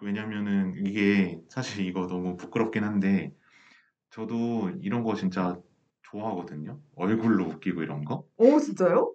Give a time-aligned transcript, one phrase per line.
[0.00, 3.32] 왜냐면은 이게 사실 이거 너무 부끄럽긴 한데
[4.10, 5.60] 저도 이런 거 진짜
[6.02, 6.80] 좋아하거든요.
[6.96, 8.26] 얼굴로 웃기고 이런 거.
[8.36, 9.14] 오, 진짜요?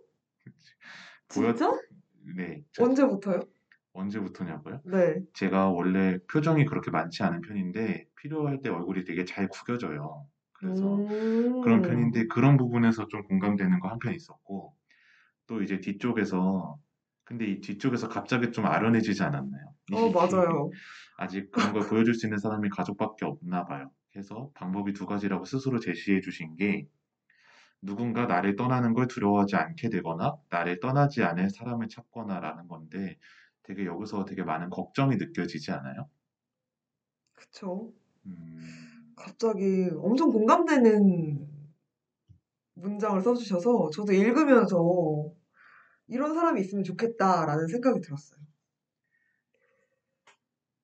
[1.27, 1.71] 보여 진짜?
[2.35, 2.63] 네.
[2.73, 3.41] 저 언제부터요?
[3.93, 4.81] 언제부터냐고요?
[4.83, 5.25] 네.
[5.33, 10.27] 제가 원래 표정이 그렇게 많지 않은 편인데 필요할 때 얼굴이 되게 잘 구겨져요.
[10.53, 11.03] 그래서
[11.61, 14.75] 그런 음, 편인데 그런 부분에서 좀 공감되는 거 한편 있었고
[15.47, 16.77] 또 이제 뒤쪽에서
[17.25, 19.73] 근데 이 뒤쪽에서 갑자기 좀 아련해지지 않았나요?
[19.91, 20.75] 어, 맞아요.
[21.17, 23.91] 아직 그런 걸 보여줄 수 있는 사람이 가족밖에 없나 봐요.
[24.11, 26.85] 그래서 방법이 두 가지라고 스스로 제시해 주신 게
[27.81, 33.15] 누군가 나를 떠나는 걸 두려워하지 않게 되거나 나를 떠나지 않을 사람을 찾거나라는 건데
[33.63, 36.07] 되게 여기서 되게 많은 걱정이 느껴지지 않아요?
[37.33, 37.91] 그쵸.
[38.25, 41.47] 음, 갑자기 엄청 공감되는
[42.73, 45.31] 문장을 써주셔서 저도 읽으면서
[46.11, 48.41] 이런 사람이 있으면 좋겠다라는 생각이 들었어요.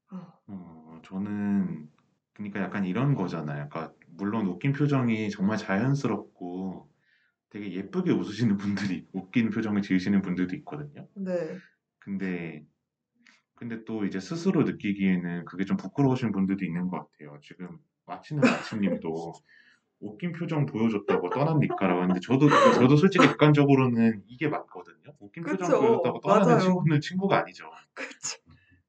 [0.09, 1.90] 아, 어, 저는
[2.34, 3.67] 그러니까 약간 이런 거잖아요.
[3.70, 6.89] 그러니까 물론 웃긴 표정이 정말 자연스럽고
[7.50, 11.08] 되게 예쁘게 웃으시는 분들이 웃긴 표정을 지으시는 분들도 있거든요.
[11.16, 11.58] 네.
[12.00, 12.66] 근데
[13.55, 17.39] 근데 또 이제 스스로 느끼기에는 그게 좀 부끄러우신 분들도 있는 것 같아요.
[17.42, 19.33] 지금 마치는 마치님도
[20.00, 25.14] 웃긴 표정 보여줬다고 떠납니까라고 하는데 저도 저도 솔직히 객관적으로는 이게 맞거든요.
[25.20, 25.80] 웃긴 표정 그쵸.
[25.80, 26.59] 보여줬다고 떠나는 맞아요.
[26.59, 27.66] 친구는 친구가 아니죠.
[27.94, 28.38] 그쵸.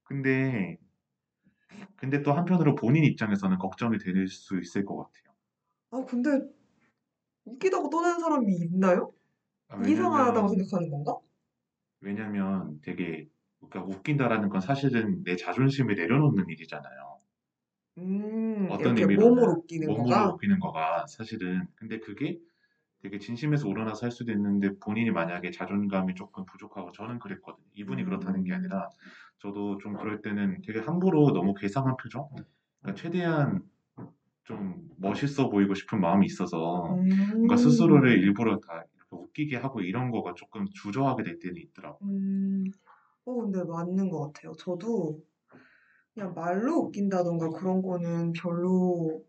[0.03, 0.79] 근데
[1.97, 5.35] 근데 또 한편으로 본인 입장에서는 걱정이 될 수 있을 것 같아요.
[5.91, 6.31] 아, 근데
[7.47, 9.13] 웃기다고 떠나는 사람이 있나요?
[9.69, 11.19] 아, 이상하다고 왜냐면 생각하는 건가?
[12.01, 13.29] 왜냐면 되게
[13.61, 17.18] 그러니까 웃긴다라는 건 사실은 내 자존심을 내려놓는 일이잖아요.
[17.99, 20.35] 음, 어떤 의미로는 몸으로 웃기는 몸으로 거가?
[20.35, 22.39] 웃기는 거가 사실은 근데 그게
[23.03, 27.67] 되게 진심에서 우러나서 할 수도 있는데 본인이 만약에 자존감이 조금 부족하고 저는 그랬거든요.
[27.75, 28.91] 이분이 그렇다는 게 음, 아니라
[29.39, 32.29] 저도 좀 그럴 때는 되게 함부로 너무 괴상한 표정?
[32.83, 33.63] 그러니까 최대한
[34.45, 37.01] 좀 멋있어 보이고 싶은 마음이 있어서
[37.43, 42.01] 뭔가 스스로를 음, 일부러 다 이렇게 웃기게 하고 이런 거가 조금 주저하게 될 때는 있더라고요.
[42.03, 42.65] 음,
[43.25, 44.53] 어, 근데 맞는 것 같아요.
[44.55, 45.23] 저도
[46.19, 49.23] 그냥 말로 웃긴다던가 그런 거는 별로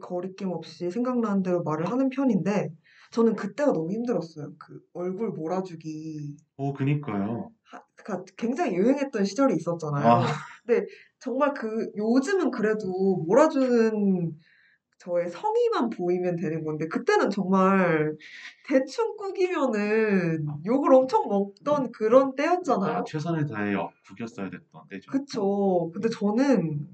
[0.00, 2.70] 거리낌 없이 생각나는 대로 말을 하는 편인데,
[3.10, 4.52] 저는 그때가 너무 힘들었어요.
[4.58, 6.36] 그 얼굴 몰아주기.
[6.56, 7.50] 어, 그니까요.
[7.64, 10.06] 하, 가 굉장히 유행했던 시절이 있었잖아요.
[10.06, 10.26] 아,
[10.64, 10.86] 근데
[11.18, 14.32] 정말 그, 요즘은 그래도 몰아주는
[15.00, 18.16] 저의 성의만 보이면 되는 건데, 그때는 정말
[18.66, 23.04] 대충 꾸기면은 욕을 엄청 먹던 그런 아, 때였잖아요.
[23.06, 25.10] 최선을 다해 어, 구겼어야 됐던 때죠.
[25.10, 25.90] 그쵸.
[25.92, 26.86] 근데 저는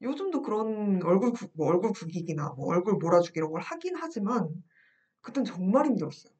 [0.00, 4.48] 요즘도 그런 얼굴 구, 뭐 얼굴 구기기나 뭐 얼굴 몰아주기 이런 걸 하긴 하지만,
[5.20, 6.32] 그땐 정말 힘들었어요.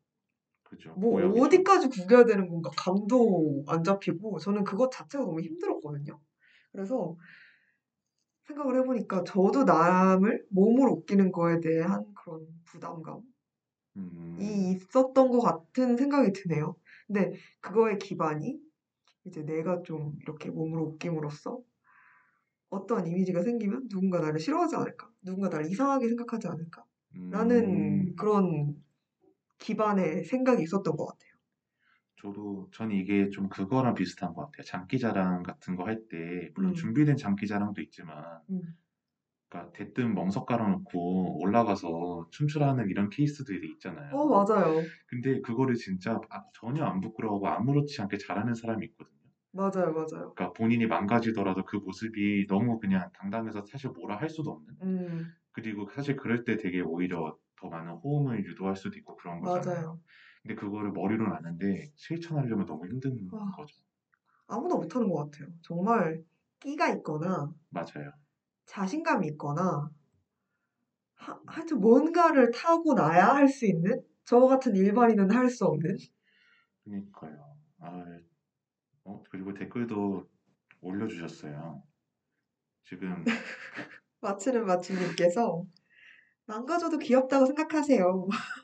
[0.64, 0.94] 그죠.
[0.94, 1.44] 뭐 고역이죠.
[1.44, 6.18] 어디까지 구겨야 되는 건가 감도 안 잡히고 저는 그것 자체가 너무 힘들었거든요.
[6.72, 7.16] 그래서
[8.46, 13.22] 생각을 해보니까 저도 남을 몸으로 웃기는 거에 대한 그런 부담감이
[13.96, 16.76] 음, 있었던 것 같은 생각이 드네요.
[17.06, 18.58] 근데 그거의 기반이
[19.26, 21.62] 이제 내가 좀 이렇게 몸으로 웃김으로써
[22.70, 25.10] 어떤 이미지가 생기면 누군가 나를 싫어하지 않을까?
[25.22, 26.84] 누군가 나를 이상하게 생각하지 않을까?
[27.30, 28.82] 라는 음, 그런
[29.58, 31.31] 기반의 생각이 있었던 것 같아요.
[32.22, 34.62] 저도, 저는 이게 좀 그거랑 비슷한 것 같아요.
[34.64, 38.76] 장기자랑 같은 거 할 때, 물론 음, 준비된 장기자랑도 있지만, 음.
[39.48, 43.70] 그러니까 대뜸 멍석 깔아놓고 올라가서 춤추라는 이런 케이스들이
[44.10, 44.28] 어, 있잖아요.
[44.28, 44.94] 맞아요.
[45.06, 49.20] 근데 그거를 진짜 아- 전혀 안 부끄러워하고 아무렇지 않게 잘하는 사람이 있거든요.
[49.52, 50.36] 맞아요, 맞아요.
[50.36, 54.74] 그러니까 본인이 망가지더라도 그 모습이 너무 그냥 당당해서 사실 뭐라 할 수도 없는.
[54.82, 59.80] 음, 그리고 사실 그럴 때 되게 오히려 더 많은 호응을 유도할 수도 있고 그런 거잖아요.
[59.80, 60.00] 맞아요.
[60.42, 63.74] 근데 그거를 머리로는 아는데 실천하려면 너무 힘든 아, 거죠.
[64.46, 65.48] 아무나 못하는 것 같아요.
[65.62, 66.22] 정말
[66.60, 68.12] 끼가 있거나 맞아요.
[68.66, 69.88] 자신감이 있거나
[71.14, 75.96] 하, 하여튼 뭔가를 타고 나야 할 수 있는 저 같은 일반인은 할 수 없는
[76.84, 77.56] 그러니까요.
[77.78, 78.04] 아,
[79.04, 80.24] 어, 그리고 댓글도
[80.80, 81.84] 올려주셨어요.
[82.84, 83.24] 지금
[84.20, 85.64] 마치는 마치님께서
[86.46, 88.28] 망가져도 귀엽다고 생각하세요.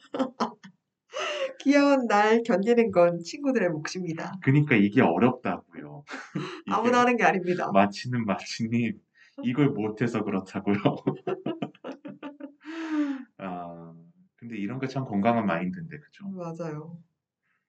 [1.61, 4.33] 귀여운 날 견디는 건 친구들의 몫입니다.
[4.43, 6.05] 그러니까 이게 어렵다고요.
[6.71, 7.71] 아무나 이게 하는 게 아닙니다.
[7.73, 8.99] 마치는 마치님
[9.45, 10.77] 이걸 못해서 그렇다고요.
[13.39, 13.95] 아,
[14.37, 16.27] 근데 이런 거참 건강한 마인드인데, 그죠?
[16.27, 16.99] 음, 맞아요.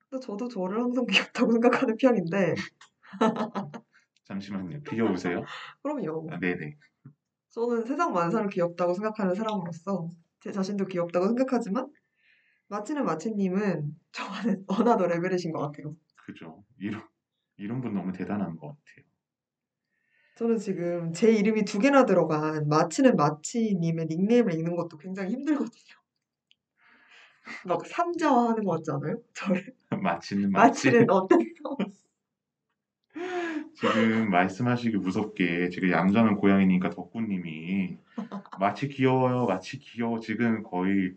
[0.10, 2.56] 근데 저도 저를 항상 귀엽다고 생각하는 편인데,
[4.24, 4.82] 잠시만요.
[4.82, 5.44] 귀여우세요?
[5.82, 6.30] 그럼요.
[6.32, 6.76] 아, 네네.
[7.50, 10.10] 저는 세상 만사를 귀엽다고 생각하는 사람으로서
[10.40, 11.88] 제 자신도 귀엽다고 생각하지만,
[12.70, 14.66] 마치는 마치님은 저와는
[14.98, 15.96] another level이신 것 같아요.
[16.16, 16.64] 그죠.
[16.80, 17.04] 이런,
[17.58, 19.06] 이런 분 너무 대단한 것 같아요.
[20.36, 26.00] 저는 지금 제 이름이 두 개나 들어간 마치는 마치님의 닉네임을 읽는 것도 굉장히 힘들거든요.
[27.68, 29.22] 막 삼자화 하는 것 같지 않아요?
[29.34, 30.88] 저를 마치는 마치.
[30.88, 31.40] 마치는 어떤
[33.74, 37.98] 지금 말씀하시기 무섭게 지금 얌전한 고양이니까 덕구님이
[38.60, 40.20] 마치 귀여워요, 마치 귀여워.
[40.20, 41.14] 지금 거의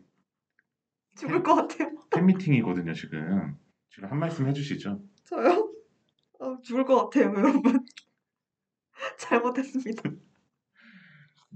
[1.16, 1.90] 죽을 것 같아요.
[2.10, 3.56] 팬미팅이거든요, 지금.
[3.90, 5.02] 지금 한 말씀 해주시죠.
[5.24, 5.72] 저요?
[6.40, 7.62] 아, 죽을 것 같아요, 여러분.
[9.18, 10.10] 잘못했습니다.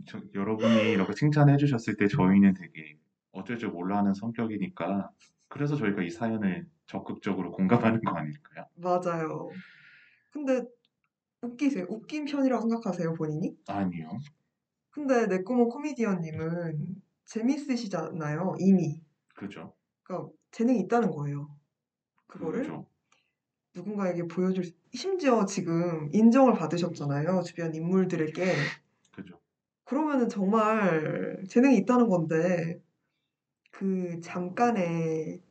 [0.07, 2.99] 저- 여러분이 이렇게 칭찬해 주셨을 때 저희는 되게
[3.33, 5.11] 어쩔 줄 몰라 하는 성격이니까
[5.49, 8.67] 그래서 저희가 이 사연을 적극적으로 공감하는 거 아닐까요?
[8.75, 9.51] 맞아요.
[10.31, 10.63] 근데
[11.41, 11.87] 웃기세요?
[11.89, 13.57] 웃긴 편이라고 생각하세요, 본인이?
[13.69, 14.19] 아니요.
[14.91, 19.01] 근데 내꿈은 코미디언님은 재밌으시잖아요, 이미.
[19.37, 19.75] 그죠.
[20.03, 21.57] 그러니까 재능이 있다는 거예요.
[22.27, 22.87] 그거를 그죠.
[23.75, 28.73] 누군가에게 보여줄 수- 심지어 지금 인정을 받으셨잖아요, 주변 인물들에게.
[29.15, 29.41] 그죠.
[29.85, 32.81] 그러면은 정말 재능이 있다는 건데
[33.73, 35.43] 그 잠깐의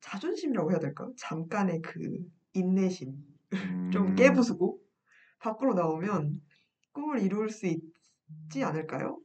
[0.00, 1.12] 자존심이라고 해야 될까요?
[1.18, 2.18] 잠깐의 그
[2.54, 3.14] 인내심
[3.92, 4.80] 좀 음, 깨부수고
[5.40, 6.40] 밖으로 나오면
[6.92, 9.20] 꿈을 이룰 수 있지 않을까요?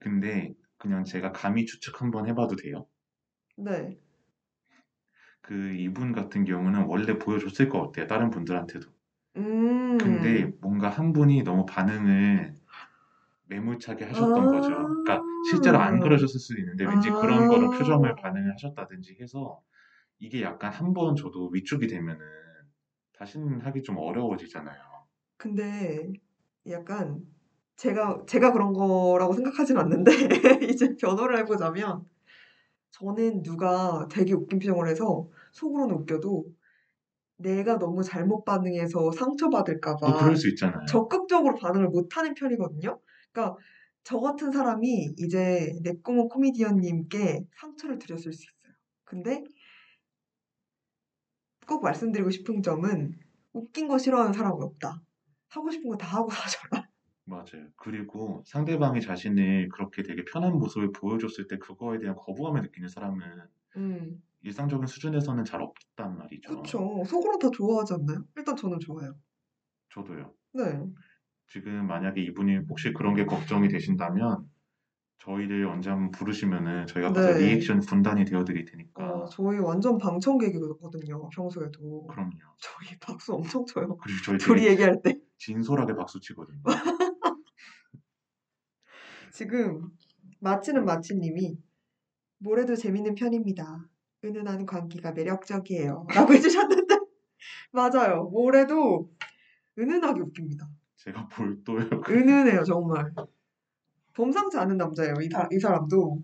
[0.00, 2.86] 근데 그냥 제가 감히 추측 한번 해봐도 돼요.
[3.56, 3.98] 네.
[5.40, 8.06] 그 이분 같은 경우는 원래 보여줬을 것 같아요.
[8.06, 8.88] 다른 분들한테도.
[9.36, 9.98] 음.
[9.98, 12.54] 근데 뭔가 한 분이 너무 반응을
[13.46, 14.50] 매몰차게 하셨던 아.
[14.50, 14.74] 거죠.
[15.04, 17.48] 그러니까 실제로 안 그러셨을 수도 있는데 왠지 그런 아.
[17.48, 19.62] 거로 표정을 반응을 하셨다든지 해서
[20.18, 22.20] 이게 약간 한 번 저도 위축이 되면은
[23.12, 24.82] 다시는 하기 좀 어려워지잖아요.
[25.36, 26.12] 근데
[26.68, 27.24] 약간
[27.78, 30.12] 제가 제가 그런 거라고 생각하진 않는데
[30.70, 32.06] 이제 변호를 해보자면
[32.92, 36.46] 저는 누가 되게 웃긴 표정을 해서 속으로는 웃겨도
[37.38, 40.84] 내가 너무 잘못 반응해서 상처받을까 또봐 그럴 수 있잖아요.
[40.86, 43.00] 적극적으로 반응을 못하는 편이거든요.
[43.32, 43.56] 그러니까
[44.04, 48.74] 저 같은 사람이 이제 내 꿈은 코미디언님께 상처를 드렸을 수 있어요.
[49.04, 49.44] 근데
[51.68, 53.12] 꼭 말씀드리고 싶은 점은
[53.52, 55.00] 웃긴 거 싫어하는 사람은 없다.
[55.50, 56.87] 하고 싶은 거 다 하고 사셔라.
[57.28, 57.68] 맞아요.
[57.76, 63.20] 그리고 상대방이 자신을 그렇게 되게 편한 모습을 보여줬을 때 그거에 대한 거부감을 느끼는 사람은
[63.76, 66.62] 음, 일상적인 수준에서는 잘 없단 말이죠.
[66.62, 67.04] 그쵸.
[67.06, 68.24] 속으로 다 좋아하지 않나요?
[68.36, 69.14] 일단 저는 좋아요.
[69.90, 70.32] 저도요.
[70.54, 70.82] 네.
[71.48, 74.48] 지금 만약에 이분이 혹시 그런 게 걱정이 되신다면
[75.18, 77.46] 저희를 언제 한번 부르시면은 저희가 가서 네.
[77.46, 81.28] 리액션 분단이 되어드릴 테니까 어, 저희 완전 방청객이거든요.
[81.30, 82.06] 평소에도.
[82.06, 82.32] 그럼요.
[82.60, 83.96] 저희 박수 엄청 쳐요.
[83.96, 85.18] 그리고 저희 둘이 되게 얘기할 때.
[85.38, 86.62] 진솔하게 박수 치거든요.
[89.32, 89.90] 지금
[90.40, 91.58] 마치는 마치님이
[92.38, 93.86] 뭐래도 재밌는 편입니다.
[94.24, 96.06] 은은한 광기가 매력적이에요.
[96.14, 96.94] 라고 해주셨는데
[97.72, 98.24] 맞아요.
[98.24, 99.10] 뭐래도
[99.78, 100.68] 은은하게 웃깁니다.
[100.96, 101.88] 제가 볼도요.
[102.08, 103.12] 은은해요 정말.
[104.14, 105.14] 범상치 않은 남자예요.
[105.22, 106.22] 이, 사, 이 사람도.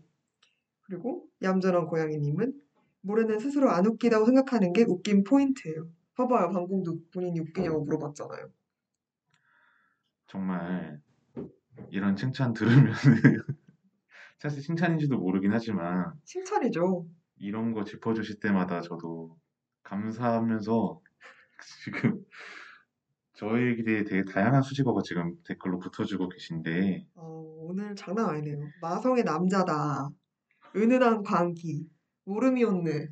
[0.83, 2.61] 그리고 얌전한 고양이님은
[3.03, 5.89] 모래는 스스로 안 웃기다고 생각하는 게 웃긴 포인트예요.
[6.17, 6.51] 봐봐요.
[6.51, 8.51] 방금도 본인이 웃기냐고 물어봤잖아요.
[10.27, 11.01] 정말
[11.91, 12.93] 이런 칭찬 들으면은
[14.39, 17.07] 사실 칭찬인지도 모르긴 하지만 칭찬이죠.
[17.37, 19.37] 이런 거 짚어주실 때마다 저도
[19.83, 21.01] 감사하면서
[21.85, 22.25] 지금
[23.35, 28.69] 저에게 대해 되게 다양한 수식어가 지금 댓글로 붙어주고 계신데 어, 오늘 장난 아니네요.
[28.81, 30.09] 마성의 남자다.
[30.77, 31.89] 은은한 광기.
[32.25, 33.09] 무름이 온느.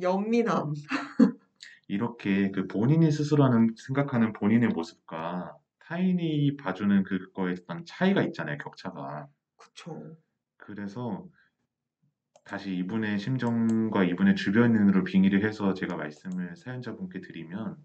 [0.00, 0.72] 연민함.
[1.88, 5.56] 이렇게 그 본인이 스스로 하는 생각하는 본인의 모습과
[5.90, 9.26] 타인이 봐주는 그거에 어떤 차이가 있잖아요, 격차가.
[9.56, 10.16] 그쵸.
[10.56, 11.26] 그래서
[12.44, 17.76] 다시 이분의 심정과 이분의 주변인으로 빙의를 해서 제가 말씀을 사연자분께 드리면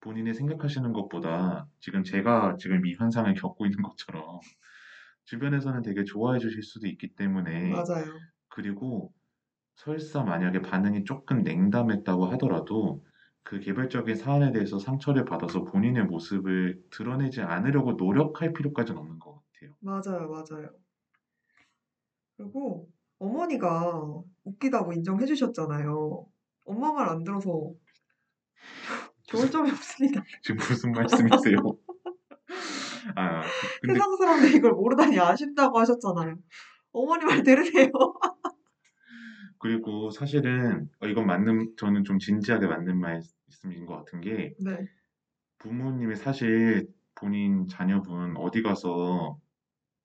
[0.00, 4.40] 본인이 생각하시는 것보다 지금 제가 지금 이 현상을 겪고 있는 것처럼
[5.24, 8.12] 주변에서는 되게 좋아해 주실 수도 있기 때문에 맞아요.
[8.48, 9.10] 그리고
[9.76, 13.02] 설사 만약에 반응이 조금 냉담했다고 하더라도
[13.44, 19.76] 그 개별적인 사안에 대해서 상처를 받아서 본인의 모습을 드러내지 않으려고 노력할 필요까지는 없는 것 같아요.
[19.80, 20.28] 맞아요.
[20.28, 20.68] 맞아요.
[22.36, 24.02] 그리고 어머니가
[24.44, 26.26] 웃기다고 인정해 주셨잖아요.
[26.64, 27.72] 엄마 말 안 들어서
[29.24, 30.22] 좋을 점이 없습니다.
[30.42, 31.56] 지금 무슨 말씀이세요?
[33.16, 33.42] 아,
[33.80, 36.34] 근데 세상 사람들이 이걸 모르다니 아쉽다고 하셨잖아요.
[36.92, 37.88] 어머니 말 들으세요.
[39.62, 44.76] 그리고 사실은 어, 이건 맞는 저는 좀 진지하게 맞는 말씀인 것 같은 게 네.
[45.58, 49.38] 부모님이 사실 본인 자녀분 어디 가서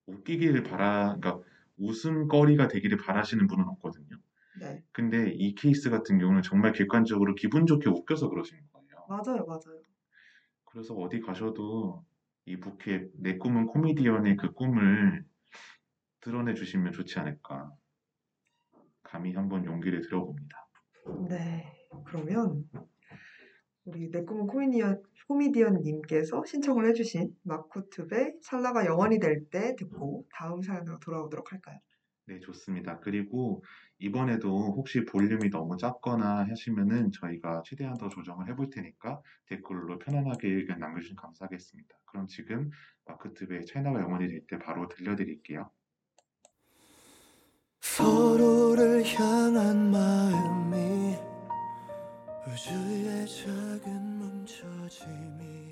[0.05, 1.39] 웃기기를 바라, 그러니까
[1.77, 4.15] 웃음거리가 되기를 바라시는 분은 없거든요.
[4.59, 4.83] 네.
[4.91, 9.05] 근데 이 케이스 같은 경우는 정말 객관적으로 기분 좋게 웃겨서 그러신 거예요.
[9.09, 9.43] 맞아요.
[9.43, 9.81] 맞아요.
[10.65, 12.03] 그래서 어디 가셔도
[12.45, 15.23] 이 부캐 내 꿈은 코미디언의 그 꿈을
[16.21, 17.71] 드러내 주시면 좋지 않을까.
[19.07, 20.67] 감히 한번 용기를 들어봅니다.
[21.29, 21.65] 네,
[22.05, 22.63] 그러면
[23.85, 30.99] 우리 내 꿈은 코미디언, 코미디언님께서 신청을 해주신 마쿠툽의 찰나가 영원히 될 때 듣고 다음 사연으로
[30.99, 31.79] 돌아오도록 할까요?
[32.25, 32.99] 네, 좋습니다.
[32.99, 33.63] 그리고
[33.99, 40.79] 이번에도 혹시 볼륨이 너무 작거나 하시면은 저희가 최대한 더 조정을 해볼 테니까 댓글로 편안하게 의견
[40.79, 41.95] 남겨주시면 감사하겠습니다.
[42.05, 42.69] 그럼 지금
[43.05, 45.71] 마크트브의 차이나가 영원히 될 때 바로 들려드릴게요.
[47.95, 51.15] 서로를 향한 마음이
[52.47, 55.66] 우주의 작은 뭉쳐짐이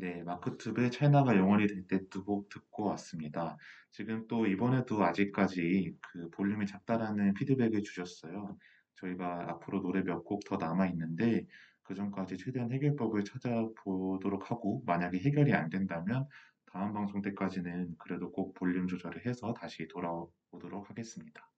[0.00, 3.56] 네, 마크 툽의 차이나가 영원히 될 때 두 곡 듣고 왔습니다.
[3.90, 8.56] 지금 또 이번에도 아직까지 그 볼륨이 작다라는 피드백을 주셨어요.
[8.96, 11.46] 저희가 앞으로 노래 몇 곡 더 남아 있는데
[11.82, 16.26] 그 전까지 최대한 해결법을 찾아보도록 하고 만약에 해결이 안 된다면
[16.66, 21.50] 다음 방송 때까지는 그래도 꼭 볼륨 조절을 해서 다시 돌아오도록 하겠습니다.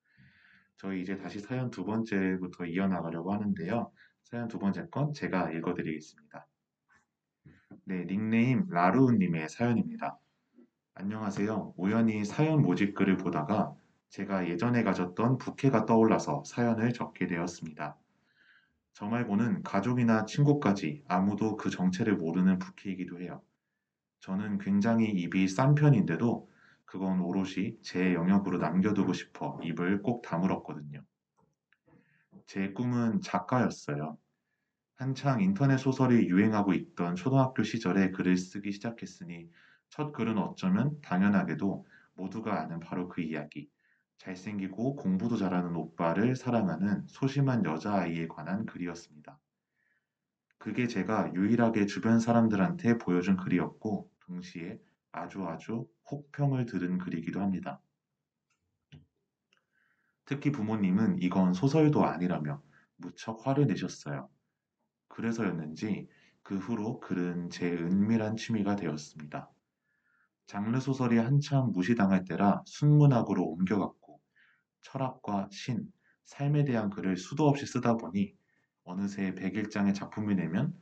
[0.79, 3.93] 저희 이제 다시 사연 두 번째부터 이어나가려고 하는데요.
[4.23, 6.47] 사연 두 번째 건 제가 읽어드리겠습니다.
[7.91, 10.17] 네, 닉네임 라루님의 사연입니다.
[10.95, 11.75] 안녕하세요.
[11.77, 13.75] 우연히 사연 모집 글을 보다가
[14.11, 17.97] 제가 예전에 가졌던 부캐가 떠올라서 사연을 적게 되었습니다.
[18.93, 23.43] 저 말고는 가족이나 친구까지 아무도 그 정체를 모르는 부캐이기도 해요.
[24.21, 26.49] 저는 굉장히 입이 싼 편인데도
[26.85, 31.03] 그건 오롯이 제 영역으로 남겨두고 싶어 입을 꼭 다물었거든요.
[32.47, 34.17] 제 꿈은 작가였어요.
[35.01, 39.49] 한창 인터넷 소설이 유행하고 있던 초등학교 시절에 글을 쓰기 시작했으니
[39.89, 43.71] 첫 글은 어쩌면 당연하게도 모두가 아는 바로 그 이야기.
[44.19, 49.39] 잘생기고 공부도 잘하는 오빠를 사랑하는 소심한 여자아이에 관한 글이었습니다.
[50.59, 54.79] 그게 제가 유일하게 주변 사람들한테 보여준 글이었고, 동시에
[55.13, 57.81] 아주 아주 혹평을 들은 글이기도 합니다.
[60.27, 62.61] 특히 부모님은 이건 소설도 아니라며
[62.97, 64.29] 무척 화를 내셨어요.
[65.11, 66.09] 그래서였는지
[66.43, 69.51] 그 후로 글은 제 은밀한 취미가 되었습니다.
[70.47, 74.21] 장르 소설이 한참 무시당할 때라 순문학으로 옮겨갔고
[74.81, 75.93] 철학과 신,
[76.25, 78.35] 삶에 대한 글을 수도 없이 쓰다 보니
[78.85, 80.75] 어느새 100일장의 작품이 내면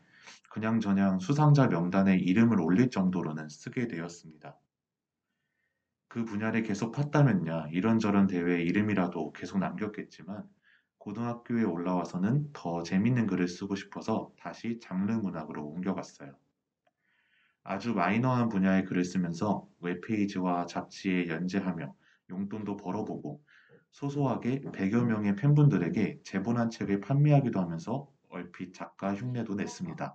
[0.50, 4.56] 그냥저냥 수상자 명단에 이름을 올릴 정도로는 쓰게 되었습니다.
[6.08, 10.44] 그 분야를 계속 팠다면야 이런저런 대회에 이름이라도 계속 남겼겠지만
[11.08, 16.34] 고등학교에 올라와서는 더 재밌는 글을 쓰고 싶어서 다시 장르 문학으로 옮겨갔어요.
[17.62, 21.94] 아주 마이너한 분야의 글을 쓰면서 웹페이지와 잡지에 연재하며
[22.28, 23.42] 용돈도 벌어보고
[23.90, 30.14] 소소하게 100여 명의 팬분들에게 제본한 책을 판매하기도 하면서 얼핏 작가 흉내도 냈습니다.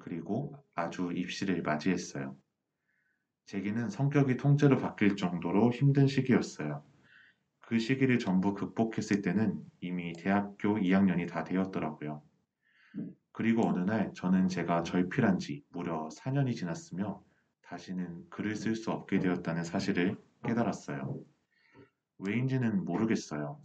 [0.00, 2.36] 그리고 아주 입시를 맞이했어요.
[3.46, 6.89] 제게는 성격이 통째로 바뀔 정도로 힘든 시기였어요.
[7.70, 12.20] 그 시기를 전부 극복했을 때는 이미 대학교 2학년이 다 되었더라고요.
[13.30, 17.22] 그리고 어느 날 저는 제가 절필한 지 무려 4년이 지났으며
[17.62, 21.22] 다시는 글을 쓸 수 없게 되었다는 사실을 깨달았어요.
[22.18, 23.60] 왜인지는 모르겠어요.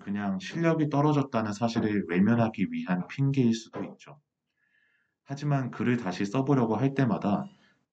[0.00, 4.18] 그냥 실력이 떨어졌다는 사실을 외면하기 위한 핑계일 수도 있죠.
[5.24, 7.44] 하지만 글을 다시 써보려고 할 때마다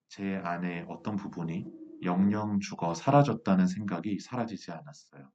[0.08, 1.66] 제 안에 어떤 부분이
[2.02, 5.30] 영영 죽어 사라졌다는 생각이 사라지지 않았어요.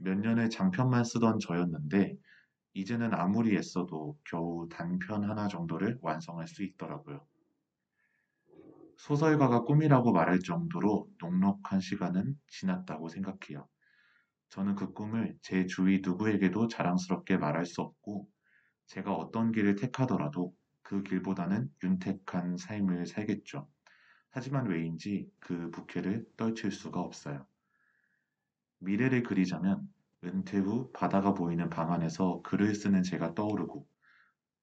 [0.00, 2.16] 몇 년을 장편만 쓰던 저였는데
[2.74, 7.20] 이제는 아무리 애써도 겨우 단편 하나 정도를 완성할 수 있더라고요.
[8.96, 13.66] 소설가가 꿈이라고 말할 정도로 녹록한 시간은 지났다고 생각해요.
[14.50, 18.28] 저는 그 꿈을 제 주위 누구에게도 자랑스럽게 말할 수 없고
[18.86, 23.68] 제가 어떤 길을 택하더라도 그 길보다는 윤택한 삶을 살겠죠.
[24.30, 27.46] 하지만 왜인지 그 부캐를 떨칠 수가 없어요.
[28.80, 29.88] 미래를 그리자면
[30.24, 33.86] 은퇴 후 바다가 보이는 방 안에서 글을 쓰는 제가 떠오르고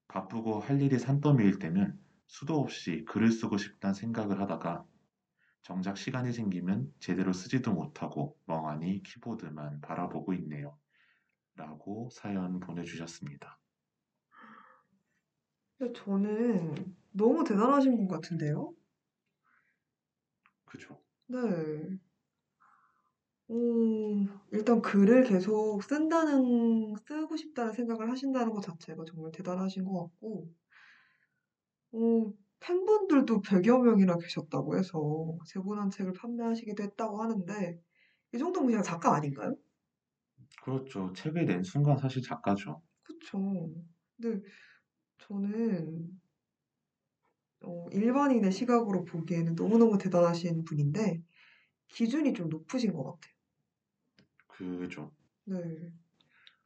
[0.08, 4.86] 바쁘고 할 일이 산더미일 때면 수도 없이 글을 쓰고 싶다는 생각을 하다가
[5.62, 10.78] 정작 시간이 생기면 제대로 쓰지도 못하고 멍하니 키보드만 바라보고 있네요.
[11.56, 13.60] 라고 사연 보내주셨습니다.
[15.96, 18.74] 저는 너무 대단하신 분 같은데요?
[20.66, 21.02] 그죠?
[21.28, 21.98] 네.
[23.50, 30.50] 음, 일단 글을 계속 쓴다는, 쓰고 싶다는 생각을 하신다는 것 자체가 정말 대단하신 것 같고,
[31.92, 37.78] 어, 팬분들도 100여 명이나 계셨다고 해서 제본한 책을 판매하시기도 했다고 하는데
[38.34, 39.56] 이 정도면 그냥 작가 아닌가요?
[40.62, 41.12] 그렇죠.
[41.14, 42.82] 책을 낸 순간 사실 작가죠.
[43.04, 43.74] 그쵸.
[44.18, 44.42] 근데
[45.20, 46.20] 저는
[47.64, 51.22] 어, 일반인의 시각으로 보기에는 너무너무 대단하신 분인데
[51.90, 53.34] 기준이 좀 높으신 것 같아요.
[54.58, 55.12] 그죠.
[55.46, 55.58] 네.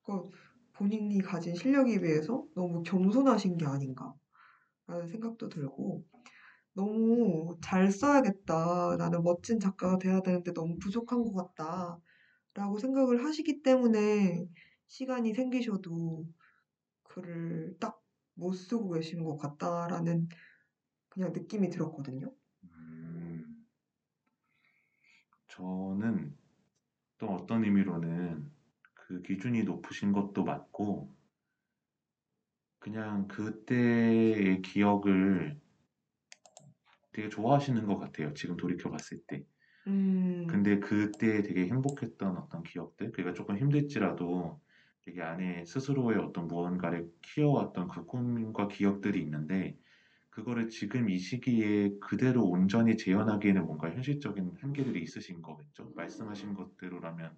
[0.04, 0.38] 그러니까
[0.74, 4.14] 본인이 가진 실력에 비해서 너무 겸손하신 게 아닌가
[4.88, 6.06] 라는 생각도 들고
[6.74, 8.98] 너무 잘 써야겠다.
[8.98, 12.00] 나는 멋진 작가가 돼야 되는데 너무 부족한 것 같다.
[12.56, 14.48] 라고 생각을 하시기 때문에
[14.88, 16.26] 시간이 생기셔도
[17.04, 18.02] 글을 딱
[18.36, 20.28] 못 쓰고 계신 것 같다라는
[21.10, 22.34] 그냥 느낌이 들었거든요.
[22.64, 23.66] 음,
[25.48, 26.36] 저는
[27.22, 28.50] 또 어떤 의미로는
[28.96, 31.16] 그 기준이 높으신 것도 맞고,
[32.80, 35.56] 그냥 그때의 기억을
[37.12, 38.34] 되게 좋아하시는 것 같아요.
[38.34, 39.46] 지금 돌이켜 봤을 때.
[39.86, 44.60] 음, 근데 그때 되게 행복했던 어떤 기억들, 그러니까 조금 힘들지라도
[45.04, 49.78] 되게 안에 스스로의 어떤 무언가를 키워왔던 그 꿈과 기억들이 있는데,
[50.32, 55.94] 그거를 지금 이 시기에 그대로 온전히 재현하기에는 뭔가 현실적인 한계들이 있으신 거겠죠?
[55.96, 57.38] 말씀하신 것대로라면,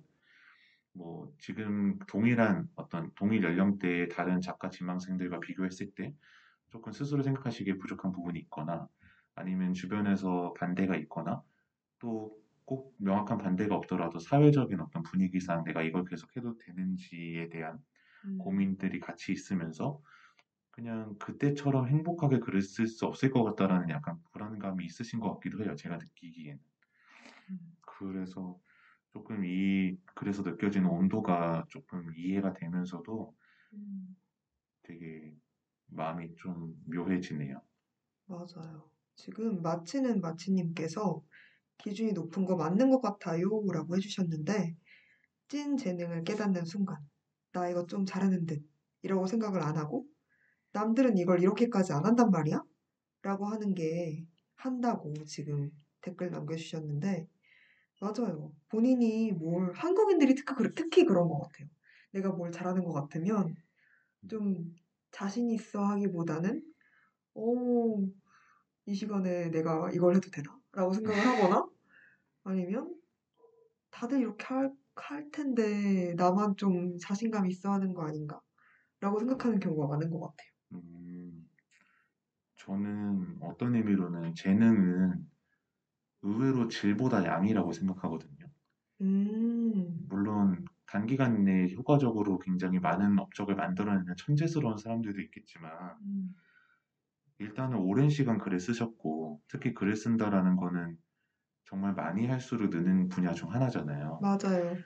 [0.94, 6.16] 뭐, 지금 동일한 어떤 동일 연령대의 다른 작가 지망생들과 비교했을 때
[6.70, 8.88] 조금 스스로 생각하시기에 부족한 부분이 있거나,
[9.36, 11.44] 아니면 주변에서 반대가 있거나,
[12.00, 17.80] 또 꼭 명확한 반대가 없더라도 사회적인 어떤 분위기상 내가 이걸 계속 해도 되는지에 대한
[18.26, 20.02] 음, 고민들이 같이 있으면서
[20.74, 25.76] 그냥 그때처럼 행복하게 쓸수 없을 것 같다라는 약간 불안감이 있으신 것 같기도 해요.
[25.76, 26.60] 제가 느끼기엔.
[27.50, 28.60] 음, 그래서
[29.12, 33.36] 조금 이 그래서 느껴지는 온도가 조금 이해가 되면서도
[33.74, 34.16] 음,
[34.84, 35.36] 되게
[35.88, 37.62] 마음이 좀 묘해지네요.
[38.26, 38.90] 맞아요.
[39.16, 41.24] 지금 마치는 마치님께서
[41.78, 43.50] 기준이 높은 거 맞는 것 같아요.
[43.74, 44.76] 라고 해주셨는데,
[45.50, 46.98] 찐 재능을 깨닫는 순간,
[47.54, 48.64] 나 이거 좀 잘하는 듯,
[49.04, 50.08] 이라고 생각을 안 하고,
[50.74, 52.64] 남들은 이걸 이렇게까지 안 한단 말이야?
[53.22, 57.28] 라고 하는 게 한다고 지금 댓글 남겨주셨는데,
[58.02, 58.52] 맞아요.
[58.70, 60.36] 본인이 뭘, 한국인들이
[60.76, 61.70] 특히, 그런 것 같아요.
[62.12, 63.56] 내가 뭘 잘하는 것 같으면
[64.28, 64.76] 좀
[65.12, 66.62] 자신 있어 하기보다는,
[67.36, 68.06] 오,
[68.86, 70.60] 이 시간에 내가 이걸 해도 되나?
[70.74, 71.66] 라고 생각을 하거나,
[72.44, 72.94] 아니면
[73.92, 78.42] 다들 이렇게 할, 할 텐데 나만 좀 자신감 있어 하는 거 아닌가?
[79.00, 80.53] 라고 생각하는 경우가 많은 것 같아요.
[80.74, 81.48] 음,
[82.56, 85.30] 저는 어떤 의미로는 재능은
[86.24, 88.48] 의외로 질보다 양이라고 생각하거든요.
[89.02, 96.36] 음, 물론 단기간 내에 효과적으로 굉장히 많은 업적을 만들어내는 천재스러운 사람들도 있겠지만 음,
[97.38, 100.98] 일단은 오랜 시간 글을 쓰셨고 특히 글을 쓴다라는 거는
[101.66, 104.20] 정말 많이 할수록 느는 분야 중 하나잖아요.
[104.20, 104.84] 맞아요.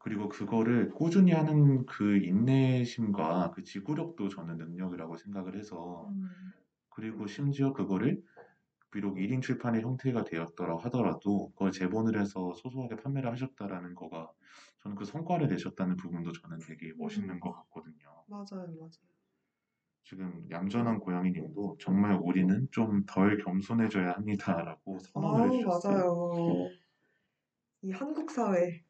[0.00, 6.52] 그리고 그거를 꾸준히 하는 그 인내심과 그 지구력도 저는 능력이라고 생각을 해서 음,
[6.90, 8.22] 그리고 심지어 그거를
[8.92, 14.32] 비록 1인 출판의 형태가 되었더라 하더라도 그걸 재본을 해서 소소하게 판매를 하셨다라는 거가
[14.82, 18.26] 저는 그 성과를 내셨다는 부분도 저는 되게 멋있는 것 같거든요.
[18.26, 19.10] 맞아요, 맞아요.
[20.04, 25.96] 지금 얌전한 고양이님도 정말 우리는 좀 덜 겸손해져야 합니다라고 선언을 아우, 해주셨어요.
[25.96, 26.76] 맞아요.
[27.82, 28.84] 이 한국 사회.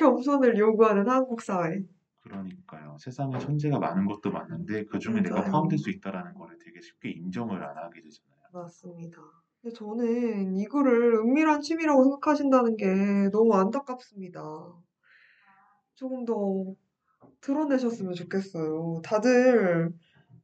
[0.00, 1.82] 이 겸손을 요구하는 한국 사회.
[2.22, 2.96] 그러니까요.
[2.98, 5.44] 세상에 천재가 많은 것도 맞는데 그 중에 내가.
[5.44, 8.40] 포함될 수 있다라는 거를 되게 쉽게 인정을 안 하게 되잖아요.
[8.52, 9.18] 맞습니다.
[9.60, 12.86] 근데 저는 이거를 은밀한 취미라고 생각하신다는 게
[13.30, 14.40] 너무 안타깝습니다.
[15.94, 16.74] 조금 더
[17.42, 19.02] 드러내셨으면 좋겠어요.
[19.04, 19.92] 다들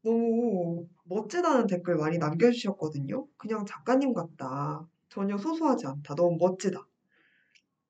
[0.03, 3.27] 너무 멋지다는 댓글 많이 남겨주셨거든요.
[3.39, 4.87] 그냥 작가님 같다.
[5.09, 6.15] 전혀 소소하지 않다.
[6.15, 6.87] 너무 멋지다.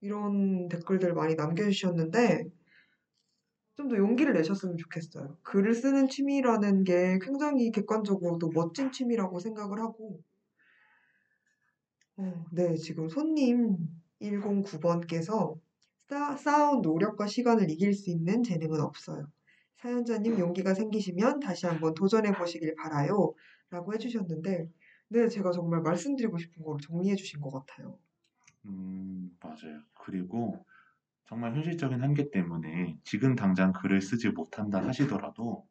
[0.00, 2.44] 이런 댓글들 많이 남겨주셨는데,
[3.76, 5.38] 좀 더 용기를 내셨으면 좋겠어요.
[5.42, 10.22] 글을 쓰는 취미라는 게 굉장히 객관적으로도 멋진 취미라고 생각을 하고,
[12.16, 13.76] 어, 네, 지금 손님
[14.20, 15.58] 109번께서
[16.38, 19.26] 쌓아온 노력과 시간을 이길 수 있는 재능은 없어요.
[19.76, 23.34] 사연자님 용기가 생기시면 다시 한번 도전해 보시길 바라요.
[23.70, 24.68] 라고 해주셨는데,
[25.08, 27.98] 네, 제가 정말 말씀드리고 싶은 걸 정리해 주신 것 같아요.
[28.66, 29.82] 음, 맞아요.
[29.94, 30.64] 그리고
[31.24, 35.66] 정말 현실적인 한계 때문에 지금 당장 글을 쓰지 못한다 하시더라도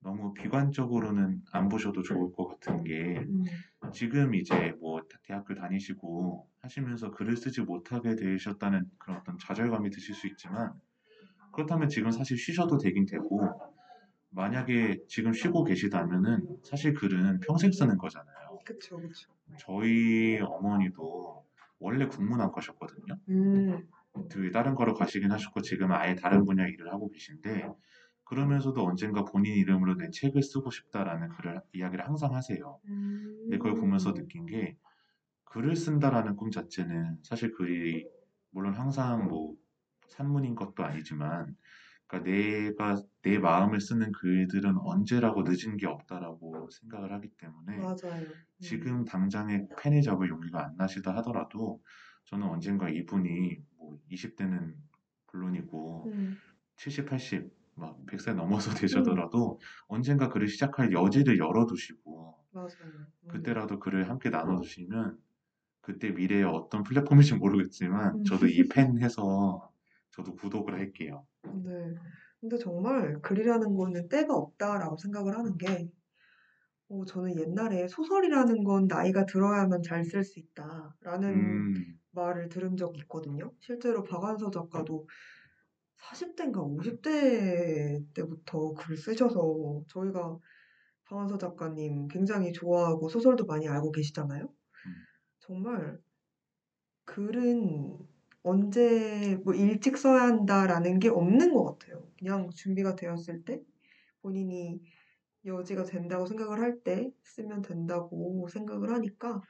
[0.00, 3.44] 너무 비관적으로는 안 보셔도 좋을 것 같은 게 음,
[3.92, 10.26] 지금 이제 뭐 대학교 다니시고 하시면서 글을 쓰지 못하게 되셨다는 그런 어떤 좌절감이 드실 수
[10.28, 10.72] 있지만
[11.52, 13.60] 그렇다면 지금 사실 쉬셔도 되긴 되고
[14.30, 18.58] 만약에 지금 쉬고 계시다면은 사실 글은 평생 쓰는 거잖아요.
[18.64, 19.30] 그쵸, 그쵸.
[19.58, 21.44] 저희 어머니도
[21.80, 23.16] 원래 국문학 과셨거든요.
[23.30, 23.88] 음,
[24.30, 27.68] 그 다른 거로 가시긴 하셨고 지금은 아예 다른 분야 일을 하고 계신데
[28.24, 32.78] 그러면서도 언젠가 본인 이름으로 내 책을 쓰고 싶다라는 글을 이야기를 항상 하세요.
[32.86, 33.38] 음.
[33.42, 34.76] 근데 그걸 보면서 느낀 게
[35.44, 38.06] 글을 쓴다라는 꿈 자체는 사실 글이
[38.50, 39.56] 물론 항상 뭐
[40.08, 41.56] 산문인 것도 아니지만
[42.06, 48.22] 그러니까 내가 내 마음을 쓰는 글들은 언제라고 늦은 게 없다라고 생각을 하기 때문에 맞아요.
[48.22, 48.60] 음.
[48.60, 51.82] 지금 당장에 펜을 잡을 용기가 안 나시다 하더라도
[52.24, 54.74] 저는 언젠가 이분이 뭐 20대는
[55.32, 56.36] 물론이고 음,
[56.76, 62.70] 70, 80, 막 100세 넘어서 되셔더라도 언젠가 글을 시작할 여지를 열어두시고 맞아요.
[63.24, 63.28] 음.
[63.28, 65.18] 그때라도 글을 함께 나눠주시면
[65.80, 68.24] 그때 미래에 어떤 플랫폼일지 모르겠지만 음.
[68.24, 69.70] 저도 이 펜 해서
[70.10, 71.26] 저도 구독을 할게요.
[71.42, 71.94] 네.
[72.40, 75.88] 근데 정말 글이라는 거는 때가 없다라고 생각을 하는 게,
[76.88, 83.00] 어, 저는 옛날에 소설이라는 건 나이가 들어야만 잘 쓸 수 있다라는 음, 말을 들은 적이
[83.02, 83.52] 있거든요.
[83.60, 85.06] 실제로 박완서 작가도
[85.96, 90.38] 40대인가 50대 때부터 글 쓰셔서 저희가
[91.04, 94.48] 박완서 작가님 굉장히 좋아하고 소설도 많이 알고 계시잖아요.
[95.40, 95.98] 정말
[97.04, 97.98] 글은
[98.42, 102.09] 언제 뭐 일찍 써야 한다라는 게 없는 것 같아요.
[102.20, 103.62] 그냥 준비가 되었을 때
[104.22, 104.82] 본인이
[105.46, 109.42] 여지가 된다고 생각을 할 때 쓰면 된다고 생각을 하니까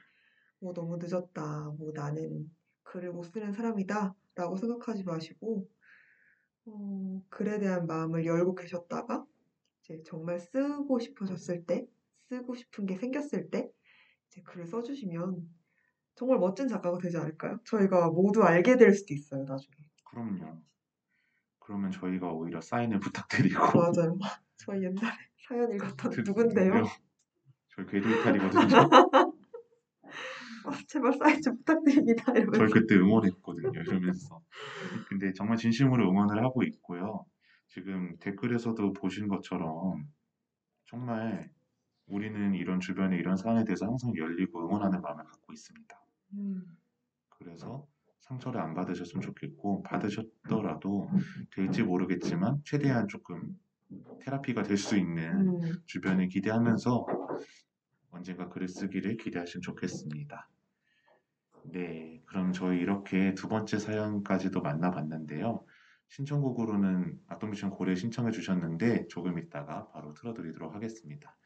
[0.59, 1.71] 뭐 너무 늦었다.
[1.79, 2.51] 뭐 나는
[2.83, 4.15] 글을 못 쓰는 사람이다.
[4.35, 5.67] 라고 생각하지 마시고
[6.65, 9.25] 어, 글에 대한 마음을 열고 계셨다가
[9.83, 11.87] 이제 정말 쓰고 싶으셨을 때
[12.29, 13.69] 쓰고 싶은 게 생겼을 때
[14.27, 15.49] 이제 글을 써주시면
[16.15, 17.59] 정말 멋진 작가가 되지 않을까요?
[17.65, 19.75] 저희가 모두 알게 될 수도 있어요, 나중에.
[20.05, 20.61] 그럼요.
[21.71, 22.99] 그러면 저희가 오히려 사인을
[23.53, 24.17] 부탁드리고 맞아요.
[24.57, 25.15] 저희 옛날에
[25.47, 26.83] 사연 읽었던 그- 누군데요?
[27.69, 28.59] 저희 궤도 이탈이거든요.
[30.65, 32.25] 아, 제발 사인 좀 부탁드립니다.
[32.25, 32.73] 저희 이러면서.
[32.73, 33.71] 그때 응원했거든요.
[33.71, 34.41] 이러면서.
[35.07, 37.25] 근데 정말 진심으로 응원을 하고 있고요.
[37.69, 40.05] 지금 댓글에서도 보신 것처럼
[40.83, 41.49] 정말
[42.07, 46.01] 우리는 이런 주변에 이런 사안에 대해서 항상 열리고 응원하는 마음을 갖고 있습니다.
[46.33, 46.77] 음,
[47.29, 47.87] 그래서
[48.31, 51.09] 상처를 안 받으셨으면 좋겠고 받으셨더라도
[51.53, 53.57] 될지 모르겠지만 최대한 조금
[54.21, 57.05] 테라피가 될 수 있는 음, 주변을 기대하면서
[58.11, 60.49] 언젠가 글을 쓰기를 기대하시면 좋겠습니다.
[61.65, 65.63] 네, 그럼 저희 이렇게 두 번째 사연까지도 만나봤는데요.
[66.07, 71.37] 신청곡으로는 악동뮤지션 고래 신청해 주셨는데 조금 있다가 바로 틀어드리도록 하겠습니다.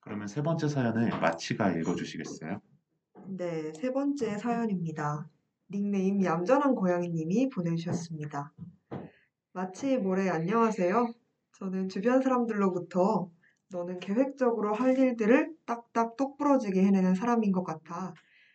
[0.00, 2.60] 그러면 세 번째 사연을 마치가 읽어주시겠어요?
[3.28, 5.28] 네, 세 번째 사연입니다.
[5.70, 8.52] 닉네임 얌전한 고양이님이 보내주셨습니다.
[9.52, 11.12] 마치 모래 안녕하세요.
[11.58, 13.30] 저는 주변 사람들로부터
[13.70, 18.12] 너는 계획적으로 할 일들을 딱딱 똑부러지게 해내는 사람인 것 같아.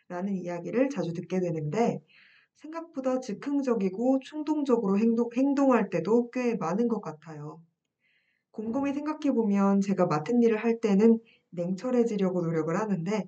[0.07, 1.99] 라는 이야기를 자주 듣게 되는데
[2.57, 7.59] 생각보다 즉흥적이고 충동적으로 행동, 행동할 때도 꽤 많은 것 같아요.
[8.51, 11.19] 곰곰이 생각해보면 제가 맡은 일을 할 때는
[11.49, 13.27] 냉철해지려고 노력을 하는데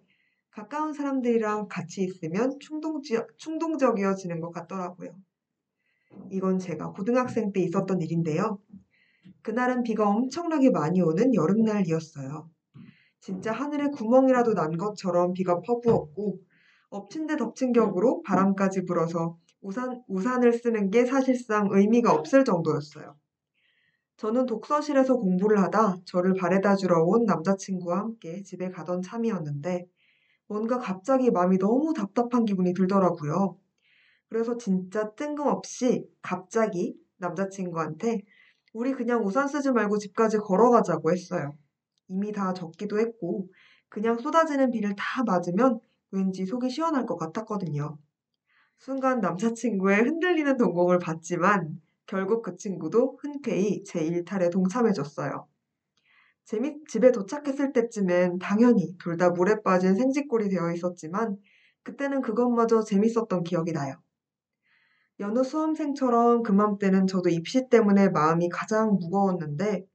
[0.52, 5.16] 가까운 사람들이랑 같이 있으면 충동지, 충동적이어지는 것 같더라고요.
[6.30, 8.60] 이건 제가 고등학생 때 있었던 일인데요.
[9.42, 12.50] 그날은 비가 엄청나게 많이 오는 여름날이었어요.
[13.22, 16.40] 진짜 하늘에 구멍이라도 난 것처럼 비가 퍼부었고
[16.90, 23.16] 엎친 데 덮친 격으로 바람까지 불어서 우산, 우산을 쓰는 게 사실상 의미가 없을 정도였어요.
[24.18, 29.88] 저는 독서실에서 공부를 하다 저를 바래다 주러 온 남자친구와 함께 집에 가던 참이었는데
[30.52, 33.58] 뭔가 갑자기 마음이 너무 답답한 기분이 들더라고요.
[34.28, 38.22] 그래서 진짜 뜬금없이 갑자기 남자친구한테
[38.74, 41.54] 우리 그냥 우산 쓰지 말고 집까지 걸어가자고 했어요.
[42.10, 43.48] 이미 다 젖기도 했고
[43.88, 45.80] 그냥 쏟아지는 비를 다 맞으면
[46.12, 47.98] 왠지 속이 시원할 것 같았거든요.
[48.78, 55.48] 순간 남자친구의 흔들리는 동공을 봤지만 결국 그 친구도 흔쾌히 제 일탈에 동참해줬어요.
[56.46, 61.38] 집에 도착했을 때쯤엔 당연히 둘 다 물에 빠진 생쥐꼴이 되어 있었지만
[61.84, 63.96] 그때는 그것마저 재밌었던 기억이 나요.
[65.22, 69.86] 여느 수험생처럼 그맘때는 저도 입시 때문에 마음이 가장 무거웠는데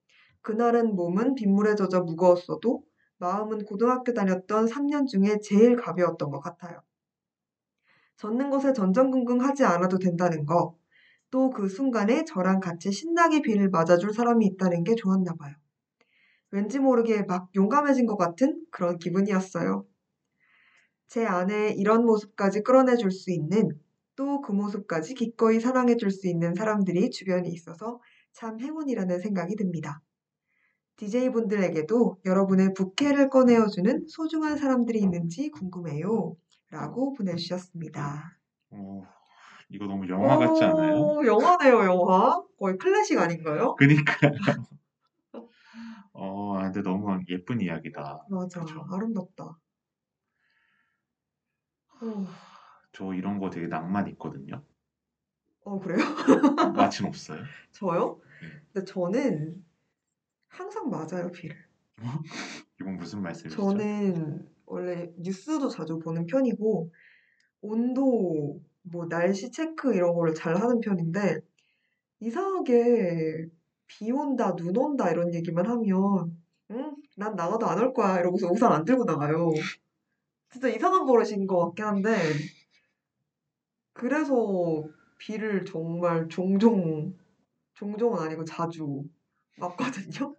[0.42, 2.82] 그날은 몸은 빗물에 젖어 무거웠어도
[3.18, 6.80] 마음은 고등학교 다녔던 3년 중에 제일 가벼웠던 것 같아요.
[8.18, 10.76] 젖는 것에 전전긍긍하지 않아도 된다는 거,
[11.30, 15.54] 또 그 순간에 저랑 같이 신나게 비를 맞아줄 사람이 있다는 게 좋았나 봐요.
[16.50, 19.84] 왠지 모르게 막 용감해진 것 같은 그런 기분이었어요.
[21.08, 23.70] 제 안에 이런 모습까지 끌어내줄 수 있는
[24.16, 28.00] 또 그 모습까지 기꺼이 사랑해줄 수 있는 사람들이 주변에 있어서
[28.32, 30.00] 참 행운이라는 생각이 듭니다.
[30.96, 36.36] DJ분들에게도 여러분의 부캐를 꺼내어주는 소중한 사람들이 있는지 궁금해요.
[36.70, 38.38] 라고 보내주셨습니다.
[38.70, 39.06] 어,
[39.68, 40.94] 이거 너무 영화 같지 않아요?
[40.96, 42.42] 오, 영화네요, 영화.
[42.58, 43.74] 거의 클래식 아닌가요?
[43.76, 44.32] 그니까요.
[46.18, 48.26] 어, 아, 근데 너무 예쁜 이야기다.
[48.30, 48.86] 맞아, 그쵸.
[48.90, 49.44] 아름답다.
[52.00, 52.26] 어,
[52.92, 54.62] 저 이런 거 되게 낭만 있거든요.
[55.64, 55.98] 어, 그래요?
[56.74, 57.42] 마침 없어요.
[57.72, 58.20] 저요?
[58.40, 58.48] 네.
[58.72, 59.64] 근데 저는
[60.48, 61.56] 항상 맞아요, 비를.
[62.80, 63.62] 이건 무슨 말씀이시죠?
[63.62, 66.90] 저는 원래 뉴스도 자주 보는 편이고,
[67.60, 71.40] 온도, 뭐, 날씨 체크 이런 거를 잘 하는 편인데,
[72.20, 73.48] 이상하게
[73.88, 76.36] 비 온다, 눈 온다 이런 얘기만 하면,
[76.70, 76.96] 응?
[77.16, 78.18] 난 나가도 안 올 거야.
[78.20, 79.52] 이러고서 우산 안 들고 나가요.
[80.50, 82.16] 진짜 이상한 버릇인 것 같긴 한데,
[83.92, 84.84] 그래서
[85.18, 87.14] 비를 정말 종종,
[87.74, 89.04] 종종은 아니고 자주
[89.58, 90.36] 맞거든요.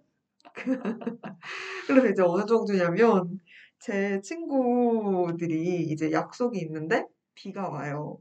[1.87, 3.39] 그래서 이제 어느 정도냐면,
[3.79, 7.05] 제 친구들이 이제 약속이 있는데,
[7.35, 8.19] 비가 와요.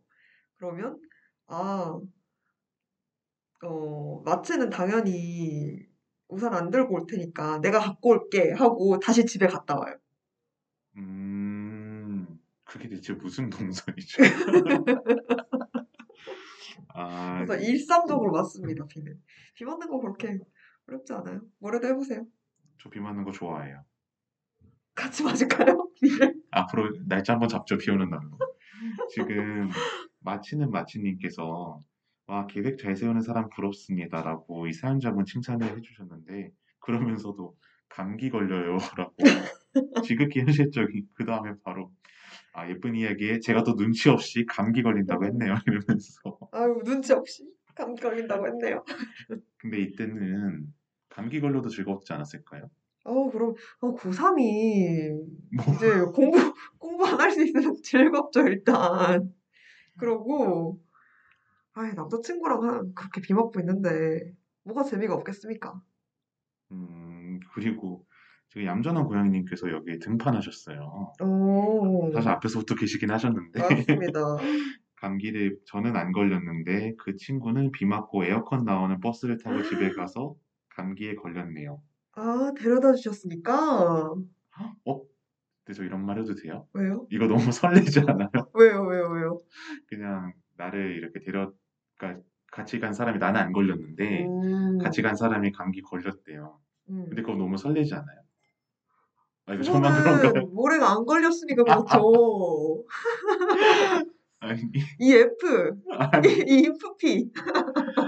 [0.58, 1.00] 그러면,
[1.48, 1.98] 아,
[3.64, 5.78] 어, 마트는 당연히
[6.28, 9.96] 우산 안 들고 올 테니까 내가 갖고 올게 하고 다시 집에 갔다 와요.
[10.96, 12.26] 음,
[12.64, 14.22] 그게 대체 무슨 동선이죠?
[16.94, 19.20] 아, 그래서 일상적으로 맞습니다, 비는.
[19.54, 20.38] 비 맞는 거 그렇게
[20.88, 21.40] 어렵지 않아요.
[21.58, 22.26] 뭐라도 해보세요.
[22.78, 23.84] 저 비 맞는 거 좋아해요.
[24.94, 25.88] 같이 맞을까요?
[26.50, 28.38] 앞으로 날짜 한번 잡죠, 비 오는 날로.
[29.10, 29.70] 지금
[30.20, 31.80] 마치는 마치님께서
[32.26, 37.54] 와, 계획 잘 세우는 사람 부럽습니다 라고 이 사연자분 칭찬을 해주셨는데 그러면서도
[37.88, 39.14] 감기 걸려요 라고
[40.08, 41.90] 지극히 현실적인 그 다음에 바로
[42.52, 48.02] 아, 예쁜 이야기에 제가 또 눈치 없이 감기 걸린다고 했네요 이러면서 아유, 눈치 없이 감기
[48.02, 48.84] 걸린다고 했네요.
[49.58, 50.72] 근데 이때는
[51.08, 52.68] 감기 걸려도 즐겁지 않았을까요?
[53.04, 55.10] 어, 그럼, 어, 고3이
[55.54, 56.38] 뭐 이제 공부,
[56.78, 59.32] 공부 안 할 수 있으면 즐겁죠, 일단.
[59.98, 60.80] 그러고,
[61.78, 64.32] 아이, 남자친구랑 한, 그렇게 비 맞고 있는데,
[64.64, 65.78] 뭐가 재미가 없겠습니까?
[66.72, 68.06] 음, 그리고
[68.48, 71.12] 지금 얌전한 고양이님께서 여기에 등판하셨어요.
[71.22, 74.36] 오, 사실 앞에서부터 계시긴 하셨는데 맞습니다.
[74.96, 80.34] 감기를 저는 안 걸렸는데 그 친구는 비 맞고 에어컨 나오는 버스를 타고 집에 가서
[80.70, 81.82] 감기에 걸렸네요.
[82.12, 84.14] 아, 데려다 주셨으니까.
[84.86, 85.02] 어?
[85.64, 86.66] 근데 저 이런 말 해도 돼요?
[86.72, 87.06] 왜요?
[87.10, 88.30] 이거 너무 설레지 않아요?
[88.54, 89.40] 왜요, 왜요, 왜요?
[89.88, 91.52] 그냥 나를 이렇게 데려
[91.96, 96.58] 그러니까 같이 간 사람이 나는 안 걸렸는데 음, 같이 간 사람이 감기 걸렸대요.
[96.90, 97.06] 음.
[97.08, 98.20] 근데 그거 너무 설레지 않아요?
[99.46, 100.46] 아 이거 저만 그런가요?
[100.52, 102.84] 모래가 안 걸렸으니까 그렇죠.
[104.40, 104.60] 아니,
[105.00, 105.72] 이 F,
[106.12, 107.30] 아니, 이 FP.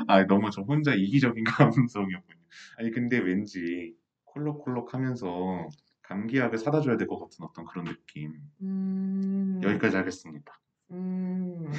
[0.07, 1.45] 아 너무 저 혼자 이기적인
[1.89, 2.39] 감성이었군요.
[2.77, 5.69] 아니 근데 왠지 콜록콜록 하면서
[6.03, 8.35] 감기약을 사다 줘야 될 것 같은 어떤 그런 느낌.
[8.63, 10.53] 음, 여기까지 하겠습니다.
[10.91, 11.71] 음,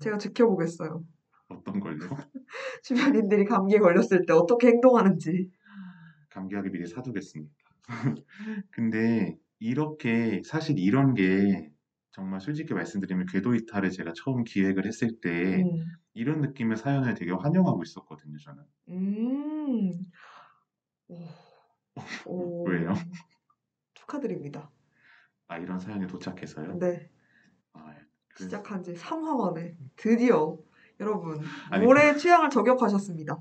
[0.00, 1.02] 제가 지켜보겠어요.
[1.52, 1.98] 어떤 걸요?
[2.82, 5.50] 주변인들이 감기에 걸렸을 때 어떻게 행동하는지.
[6.30, 7.52] 감기약을 미리 사두겠습니다.
[8.70, 11.70] 근데 이렇게 사실 이런 게
[12.10, 15.84] 정말 솔직히 말씀드리면 궤도 이탈을 제가 처음 기획을 했을 때 음,
[16.14, 18.62] 이런 느낌의 사연을 되게 환영하고 있었거든요, 저는.
[18.88, 19.92] 음,
[21.08, 21.16] 오,
[22.26, 22.94] 오, 왜요?
[23.94, 24.70] 축하드립니다.
[25.48, 26.78] 아, 이런 사연이 도착해서요?
[26.78, 27.10] 네,
[27.72, 27.94] 아,
[28.28, 30.58] 그- 시작한 지 3화 만에 드디어
[31.02, 33.36] 여러분 아니, 모래의 취향을 저격하셨습니다.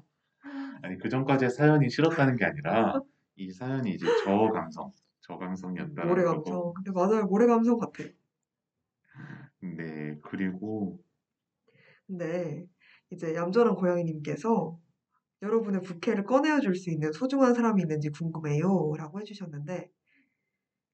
[0.83, 3.01] 아니 그 전까지의 사연이 싫었다는 게 아니라
[3.35, 6.23] 이 사연이 이제 저 감성, 저 감성이었다는 모래.
[6.23, 6.73] 감성.
[6.73, 8.09] 근데 맞아요, 모래 감성 같아요.
[9.59, 10.99] 네, 그리고
[12.07, 12.65] 근데
[13.09, 14.77] 이제 얌전한 고양이님께서
[15.41, 18.93] 여러분의 부캐를 꺼내어 줄 수 있는 소중한 사람이 있는지 궁금해요.
[18.97, 19.89] 라고 해주셨는데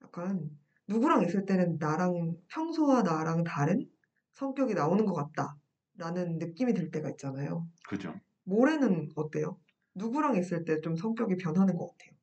[0.03, 0.49] 약간
[0.87, 3.85] 누구랑 있을 때는 나랑 평소와 나랑 다른
[4.33, 5.55] 성격이 나오는 것 같다.
[5.97, 7.67] 라는 느낌이 들 때가 있잖아요.
[7.87, 8.13] 그죠?
[8.45, 9.59] 모래는 어때요?
[9.95, 12.17] 누구랑 있을 때 좀 성격이 변하는 것 같아요.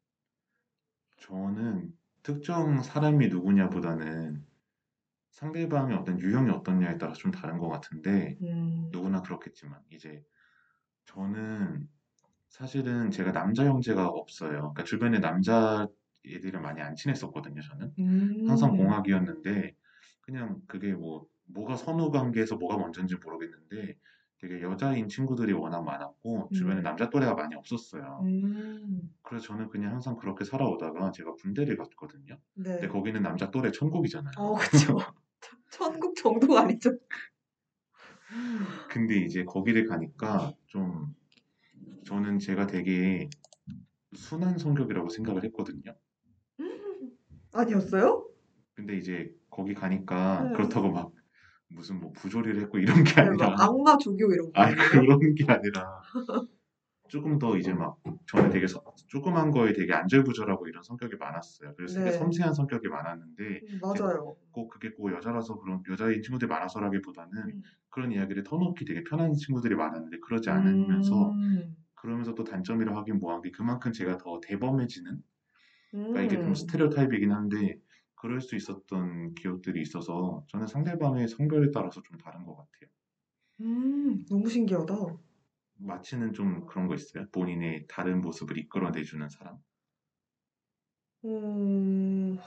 [1.21, 4.47] 저는 특정 사람이 누구냐보다는
[5.31, 10.25] 상대방의 어떤 유형이 어떻냐에 따라 좀 다른 것 같은데 음, 누구나 그렇겠지만 이제
[11.07, 11.89] 저는
[12.49, 14.51] 사실은 제가 남자 형제가 없어요.
[14.61, 15.89] 그러니까 주변에 남자
[16.27, 17.95] 애들이랑 많이 안 친했었거든요, 저는.
[17.99, 19.77] 음, 항상 공학이었는데
[20.23, 23.97] 그냥 그게 뭐 뭐가 선후 관계에서 뭐가 먼저인지 모르겠는데
[24.39, 26.83] 되게 여자인 친구들이 워낙 많았고 주변에 음.
[26.83, 28.21] 남자 또래가 많이 없었어요.
[28.25, 32.39] 음, 그래서 저는 그냥 항상 그렇게 살아오다가 제가 군대를 갔거든요.
[32.55, 32.73] 네.
[32.73, 34.35] 근데 거기는 남자 또래 천국이잖아요.
[34.37, 34.99] 어, 그쵸.
[35.71, 36.91] 천국 정도가 아니죠.
[38.91, 41.15] 근데 이제 거기를 가니까 좀
[42.05, 43.29] 저는 제가 되게
[44.15, 45.95] 순한 성격이라고 생각을 했거든요.
[47.53, 48.29] 아니었어요?
[48.75, 50.53] 근데 이제 거기 가니까 네.
[50.53, 51.13] 그렇다고 막
[51.75, 54.77] 무슨 뭐 부조리를 했고 이런 게 네, 막 아니라 악마 조교 이런 거 아니에요?
[54.91, 56.01] 그런 게 아니라
[57.09, 61.75] 조금 더 이제 막 저는 되게 서- 조그만 거에 되게 안절부절하고 이런 성격이 많았어요.
[61.77, 62.17] 그래서 되게 네.
[62.17, 64.37] 섬세한 성격이 많았는데 음, 맞아요.
[64.53, 67.63] 꼭 그게 꼭 여자라서 그런 여자인 친구들이 많아서라기보다는 음.
[67.91, 71.77] 그런 이야기를 터놓기 되게 편한 친구들이 많았는데 그러지 않으면서 음.
[71.95, 75.19] 그러면서 또 단점이라고 하긴 뭐한 게 그만큼 제가 더 대범해지는
[75.91, 76.55] 그러니까 이게 좀 음.
[76.55, 77.79] 스테레오타입이긴 한데
[78.17, 82.91] 그럴 수 있었던 기억들이 있어서 저는 상대방의 성별에 따라서 좀 다른 것 같아요.
[83.61, 84.95] 음, 너무 신기하다.
[85.77, 87.27] 마치는 좀 그런 거 있어요?
[87.31, 89.59] 본인의 다른 모습을 이끌어내주는 사람?
[91.25, 92.39] 음,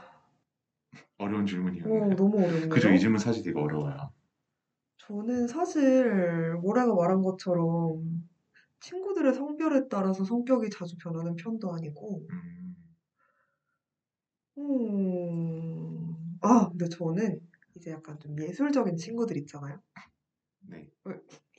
[1.18, 1.46] 어려운
[1.84, 2.16] 오, 질문이었네요.
[2.16, 2.70] 너무 어렵네요.
[2.70, 2.92] 그죠?
[2.92, 4.12] 이 질문 사실 되게 어려워요.
[5.00, 8.28] 저는 사실 모래가 말한 것처럼
[8.82, 12.76] 친구들의 성별에 따라서 성격이 자주 변하는 편도 아니고, 음,
[14.58, 15.47] 음,
[16.42, 17.40] 아, 근데 저는
[17.76, 19.80] 이제 약간 좀 예술적인 친구들 있잖아요.
[20.62, 20.90] 네.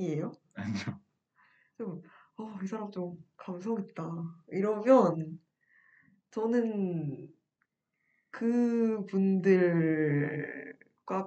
[0.01, 0.33] 이에요?
[0.55, 1.01] 아니요.
[1.77, 2.03] 좀,
[2.37, 4.05] 어, 이 사람 좀 감성 있다.
[4.49, 5.39] 이러면
[6.31, 7.29] 저는
[8.31, 9.67] 그 분들과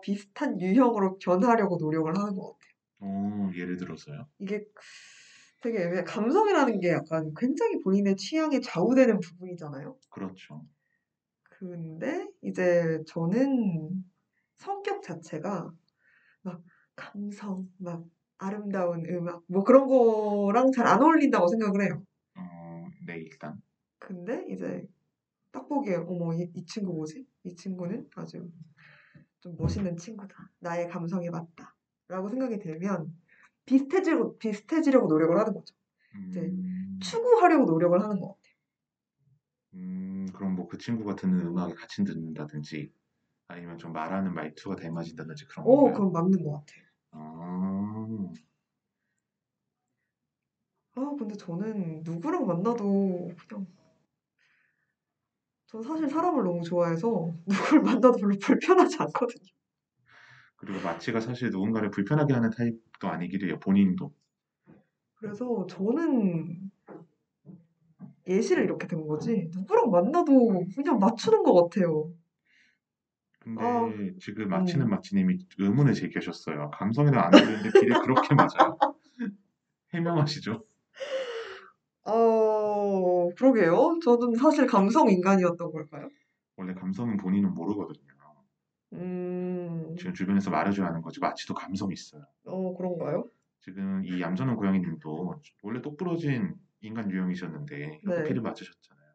[0.02, 2.72] 비슷한 유형으로 변하려고 노력을 하는 것 같아요.
[3.00, 4.28] 어, 예를 들어서요?
[4.40, 4.66] 이게
[5.62, 6.04] 되게 애매해.
[6.04, 9.98] 감성이라는 게 약간 굉장히 본인의 취향에 좌우되는 부분이잖아요.
[10.10, 10.66] 그렇죠.
[11.62, 14.04] 근데 이제 저는
[14.58, 15.72] 성격 자체가
[16.44, 16.64] 막
[16.96, 18.06] 감성, 막
[18.40, 22.04] 아름다운 음악, 뭐 그런 거랑 잘 안 어울린다고 생각을 해요.
[22.36, 23.62] 어, 네, 일단.
[24.00, 24.86] 근데 이제
[25.52, 27.26] 딱 보기에 어머 이, 이 친구 뭐지?
[27.44, 28.52] 이 친구는 아주
[29.42, 30.52] 좀 멋있는 친구다.
[30.60, 31.76] 나의 감성에 맞다.
[32.08, 33.14] 라고 생각이 들면
[33.66, 35.76] 비슷해지려고 비슷해지려고 노력을 하는 거죠.
[36.30, 38.56] 이제 음, 추구하려고 노력을 하는 것 같아요.
[39.74, 40.11] 음,
[40.42, 42.92] 그럼 뭐 그 친구가 듣는 음악을 같이 듣는다든지
[43.48, 45.94] 아니면 좀 말하는 말투가 닮아진다든지 그런 오, 건가요?
[45.94, 46.86] 그럼 맞는 것 같아요.
[47.12, 48.32] 아,
[50.96, 53.68] 아, 근데 저는 누구랑 만나도 그냥
[55.68, 59.48] 전 사실 사람을 너무 좋아해서 누굴 만나도 별로 불편하지 않거든요.
[60.56, 63.60] 그리고 마치가 사실 누군가를 불편하게 하는 타입도 아니기도 해요.
[63.60, 64.12] 본인도.
[65.16, 66.71] 그래서 저는
[68.28, 72.12] 예시를 이렇게 든 거지 누구랑 만나도 그냥 맞추는 것 같아요.
[73.40, 74.90] 근데 아, 지금 마치는 음.
[74.92, 76.70] 마치님이 의문을 제기하셨어요.
[76.72, 78.78] 감성에는 안 어울리는데 비례 그렇게 맞아요?
[79.94, 80.64] 해명하시죠.
[82.06, 84.00] 어, 그러게요.
[84.04, 86.10] 저는 사실 감성 인간이었던 걸까요?
[86.56, 88.12] 원래 감성은 본인은 모르거든요.
[88.94, 91.20] 음, 지금 주변에서 말해줘야 하는 거지.
[91.20, 92.24] 마치도 감성이 있어요.
[92.46, 93.26] 어, 그런가요?
[93.62, 98.24] 지금 이 얌전한 고양이님도 원래 똑부러진 인간 유형이셨는데 네.
[98.24, 99.12] 피를 맞으셨잖아요.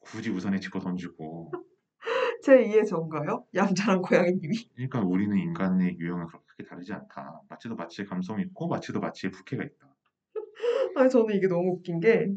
[0.00, 1.50] 굳이 우산에 짚고 던지고.
[2.44, 3.44] 제 2의 저인가요?
[3.54, 4.70] 얌전한 고양이님이.
[4.74, 7.40] 그러니까 우리는 인간의 유형은 그렇게 다르지 않다.
[7.48, 9.96] 마치도 마치의 감성이 있고 마치도 마치의 부캐가 있다.
[10.96, 12.28] 아니, 저는 이게 너무 웃긴 게,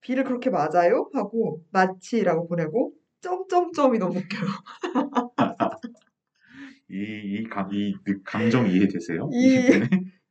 [0.00, 1.10] 비를 그렇게 맞아요?
[1.14, 4.50] 하고, 마치라고 보내고, 점점점이 너무 웃겨요.
[6.90, 9.28] 이, 이, 감, 이 느- 감정 이해되세요?
[9.32, 9.70] 이-?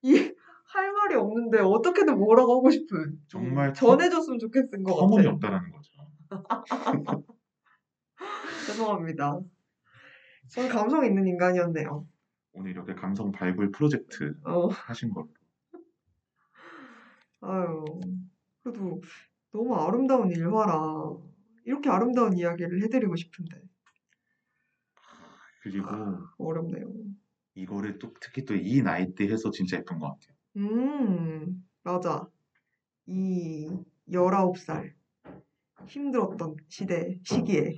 [0.04, 0.32] 이,
[0.76, 3.20] 할 말이 없는데, 어떻게든 뭐라고 하고 싶은.
[3.28, 5.34] 정말 이 전해줬으면 좋겠은 것 터무니 같아요.
[5.36, 5.92] 없다라는 거죠.
[8.68, 9.40] 죄송합니다.
[10.50, 12.06] 저는 감성 있는 인간이었네요.
[12.54, 15.28] 오늘 이렇게 감성 발굴 프로젝트 어, 하신 걸로.
[17.42, 17.84] 아유.
[18.64, 19.02] 그래도
[19.52, 21.12] 너무 아름다운 일화라,
[21.66, 23.62] 이렇게 아름다운 이야기를 해드리고 싶은데,
[25.62, 25.88] 그리고
[26.38, 26.92] 어렵네요.
[27.56, 30.35] 이거를 또 특히 또 이 나이 때 해서 진짜 예쁜 것 같아요.
[30.58, 32.28] 음, 맞아.
[33.08, 33.70] 이
[34.12, 34.94] 19살
[35.88, 37.76] 힘들었던 시대, 시기에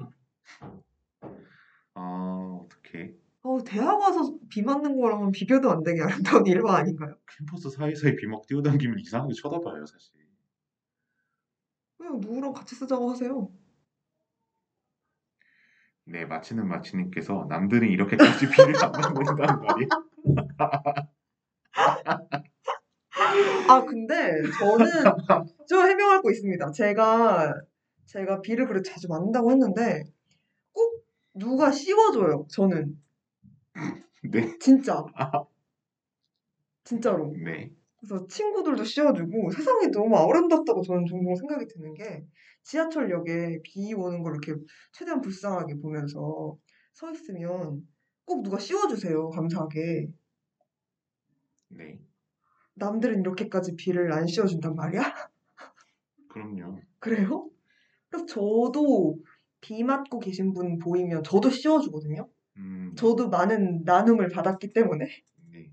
[1.96, 3.14] 아, 어떡해.
[3.44, 7.16] 어, 대학 와서 비 맞는 거랑은 비교도 안 되게 아름다운 일화 아닌가요?
[7.38, 10.14] 캠퍼스 사이사이 비먹 뛰어다니면 이상하게 쳐다봐요, 사실.
[11.98, 13.52] 그냥 누구랑 같이 쓰자고 하세요.
[16.06, 19.90] 네, 마치는 마치님께서 남들은 이렇게까지 비를 안 맞는단 말이에요.
[23.68, 24.86] 아, 근데 저는
[25.68, 26.72] 좀 해명할 거 있습니다.
[26.72, 27.54] 제가,
[28.06, 30.04] 제가 비를 그렇게 자주 맞는다고 했는데
[30.72, 31.04] 꼭
[31.34, 32.98] 누가 씌워줘요, 저는.
[34.24, 35.04] 네, 진짜.
[36.84, 37.34] 진짜로.
[37.44, 37.72] 네.
[38.00, 42.26] 그래서 친구들도 씌워주고 세상이 너무 아름답다고 저는 종종 생각이 드는 게
[42.64, 44.62] 지하철역에 비 오는 걸 이렇게
[44.92, 46.58] 최대한 불쌍하게 보면서
[46.94, 47.82] 서 있으면
[48.26, 49.30] 꼭 누가 씌워주세요.
[49.30, 50.10] 감사하게.
[51.70, 52.00] 네.
[52.78, 55.02] 남들은 이렇게까지 비를 안 씌워준단 말이야?
[56.30, 56.80] 그럼요.
[57.00, 57.50] 그래요?
[58.10, 59.18] 그래서 저도
[59.62, 62.30] 비 맞고 계신 분 보이면 저도 씌워주거든요.
[62.58, 65.06] 음, 저도 많은 나눔을 받았기 때문에
[65.52, 65.72] 네.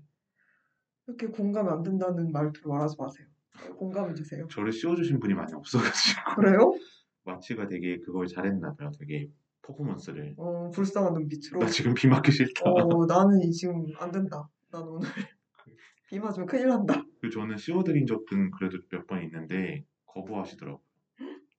[1.07, 3.27] 이렇게 공감이 안 된다는 말투로 말하지 마세요.
[3.77, 4.47] 공감해 주세요.
[4.47, 6.73] 저를 씌워주신 분이 많이 없어가지고 그래요?
[7.23, 8.91] 마치가 되게 그걸 잘했나 봐요.
[8.99, 9.29] 되게
[9.61, 10.35] 퍼포먼스를.
[10.37, 11.59] 어, 불쌍한 눈빛으로.
[11.59, 12.69] 나 지금 비 맞기 싫다.
[12.69, 14.47] 어, 나는 이 지금 안 된다.
[14.71, 15.07] 난 오늘
[16.07, 17.03] 비 맞으면 큰일 난다.
[17.21, 20.81] 그 저는 씌워드린 적은 그래도 몇 번 있는데 거부하시더라고요.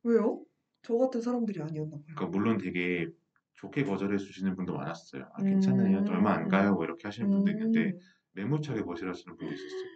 [0.05, 0.42] 왜요?
[0.82, 2.03] 저 같은 사람들이 아니었나 봐요.
[2.14, 3.09] 그러니까 물론 되게
[3.55, 5.28] 좋게 거절해 주시는 분도 많았어요.
[5.34, 5.99] 아, 괜찮아요.
[5.99, 6.09] 음.
[6.09, 6.74] 얼마 안 가요.
[6.74, 7.99] 뭐 이렇게 하시는 분도 있는데 음.
[8.32, 9.90] 매몰차게 거절하시는 분도 있었어요.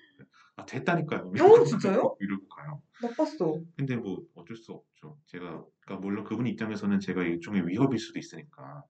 [0.56, 1.28] 아 됐다니까요.
[1.40, 2.16] 어, 진짜요?
[2.20, 2.82] 이러고 가요.
[3.02, 3.60] 나빴어.
[3.76, 5.18] 근데 뭐 어쩔 수 없죠.
[5.26, 8.82] 제가 그러니까 물론 그분 입장에서는 제가 일종의 위협일 수도 있으니까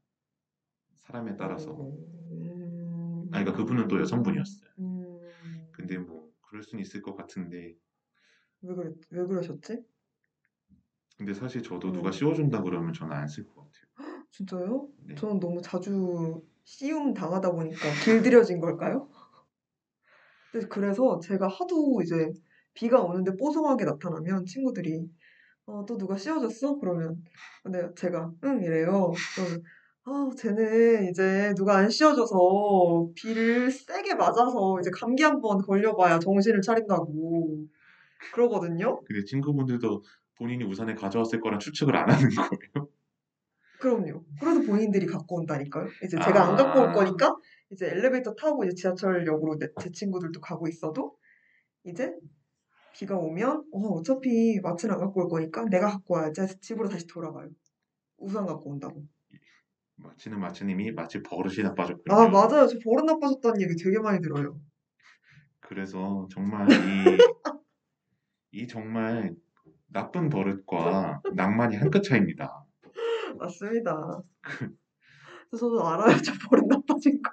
[0.97, 1.73] 사람에 따라서.
[1.73, 3.29] 음.
[3.33, 4.71] 아니 그러니까 그분은 또 여성분이었어요.
[4.79, 5.00] 음.
[5.91, 7.74] 근데 뭐 그럴 수는 있을 것 같은데
[8.62, 9.84] 왜 그랬, 왜 그러셨지?
[11.18, 12.12] 근데 사실 저도 누가 음.
[12.12, 13.84] 씌워준다 그러면 저는 안 쓸 것 같아요.
[14.30, 14.88] 진짜요?
[15.07, 15.14] 네.
[15.16, 19.09] 저는 너무 자주 씌움 당하다 보니까 길들여진 걸까요?
[20.70, 22.32] 그래서 제가 하도 이제
[22.74, 25.09] 비가 오는데 뽀송하게 나타나면 친구들이
[25.66, 26.78] 어, 또 누가 씌워줬어?
[26.80, 27.22] 그러면
[27.62, 29.12] 근데 제가 응 이래요.
[29.34, 29.62] 그러면
[30.05, 37.67] 아 쟤는 이제 누가 안 씌워줘서 비를 세게 맞아서 이제 감기 한번 걸려봐야 정신을 차린다고
[38.33, 39.01] 그러거든요.
[39.03, 40.03] 근데 친구분들도
[40.37, 42.89] 본인이 우산을 가져왔을 거란 추측을 안 하는 거예요.
[43.79, 44.25] 그럼요.
[44.41, 45.89] 그래서 본인들이 갖고 온다니까요.
[46.05, 46.93] 이제 제가 안 갖고 올 아.
[46.93, 47.37] 거니까
[47.71, 51.17] 이제 엘리베이터 타고 이제 지하철역으로 내, 제 친구들도 가고 있어도
[51.85, 52.15] 이제
[52.95, 57.07] 비가 오면 어, 어차피 마트는 안 갖고 올 거니까 내가 갖고 와야지 해서 집으로 다시
[57.07, 57.49] 돌아가요.
[58.19, 59.03] 우산 갖고 온다고.
[60.03, 62.15] 마치는 마치님이 마치 버릇이 나빠졌군요.
[62.17, 62.67] 아 맞아요.
[62.67, 64.59] 저 버릇 나빠졌다는 얘기 되게 많이 들어요.
[65.61, 66.67] 그래서 정말
[68.53, 69.35] 이, 이 정말
[69.89, 72.65] 나쁜 버릇과 낭만이 한 끗 차이입니다.
[73.39, 74.23] 맞습니다.
[75.59, 76.17] 저도 알아요.
[76.23, 77.31] 저 버릇 나빠진 거.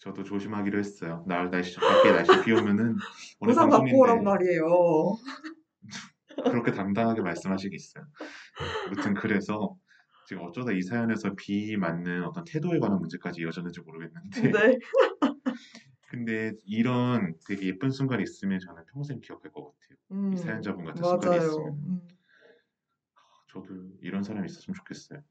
[0.00, 1.24] 저도 조심하기로 했어요.
[1.26, 2.96] 날 날씨 밖에 날씨 비 오면은
[3.40, 4.62] 오늘 우산 갖고 오란 말이에요.
[6.44, 8.04] 그렇게 당당하게 말씀하시겠어요.
[8.86, 9.74] 아무튼 그래서
[10.26, 14.78] 지금 어쩌다 이 사연에서 비 맞는 어떤 태도에 관한 문제까지 이어졌는지 모르겠는데 네.
[16.08, 19.98] 근데 이런 되게 예쁜 순간이 있으면 저는 평생 기억할 것 같아요.
[20.12, 21.48] 음, 이 사연자분 같은 순간이 맞아요.
[21.48, 22.08] 있으면 음.
[23.52, 23.66] 저도
[24.00, 25.22] 이런 사람이 있었으면 좋겠어요.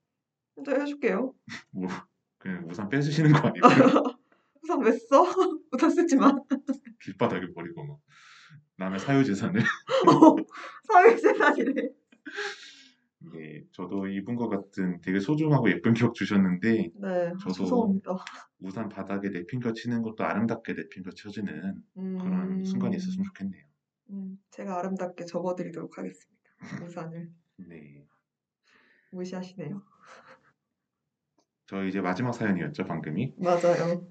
[0.55, 1.33] 진짜 해줄게요.
[1.71, 1.87] 뭐
[2.37, 3.69] 그냥 우산 뺏으시는 거 아니고요.
[4.63, 5.23] 우산 왜 써?
[5.71, 6.33] 우산 쓰지 마.
[7.01, 7.99] 길바닥에 버리고 뭐
[8.77, 9.61] 남의 사유재산을
[10.87, 11.89] 사회재산이래.
[13.31, 18.17] 네, 저도 이분과 같은 되게 소중하고 예쁜 기억 주셨는데 네, 저도- 죄송합니다.
[18.59, 23.63] 우산 바닥에 내팽겨 치는 것도 아름답게 내팽겨 쳐지는 그런 음, 순간이 있었으면 좋겠네요.
[24.09, 26.51] 음, 제가 아름답게 접어드리도록 하겠습니다.
[26.83, 28.05] 우산을 네,
[29.11, 29.81] 무시하시네요.
[31.65, 33.33] 저 이제 마지막 사연이었죠 방금이.
[33.37, 34.05] 맞아요.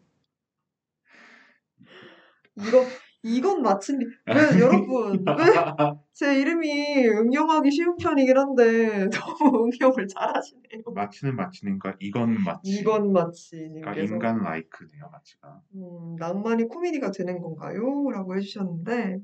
[2.56, 2.84] 이거
[3.22, 5.44] 이건 마침 왜 여러분 왜
[6.12, 10.82] 제 이름이 응용하기 쉬운 편이긴 한데 너무 응용을 잘하시네요.
[10.94, 12.70] 마치는 마치는가 이건 마치.
[12.80, 15.60] 이건 그러니까 마치님께서 인간 라이크네요 마치가.
[15.74, 18.10] 음, 낭만이 코미디가 되는 건가요?
[18.10, 19.20] 라고 해주셨는데,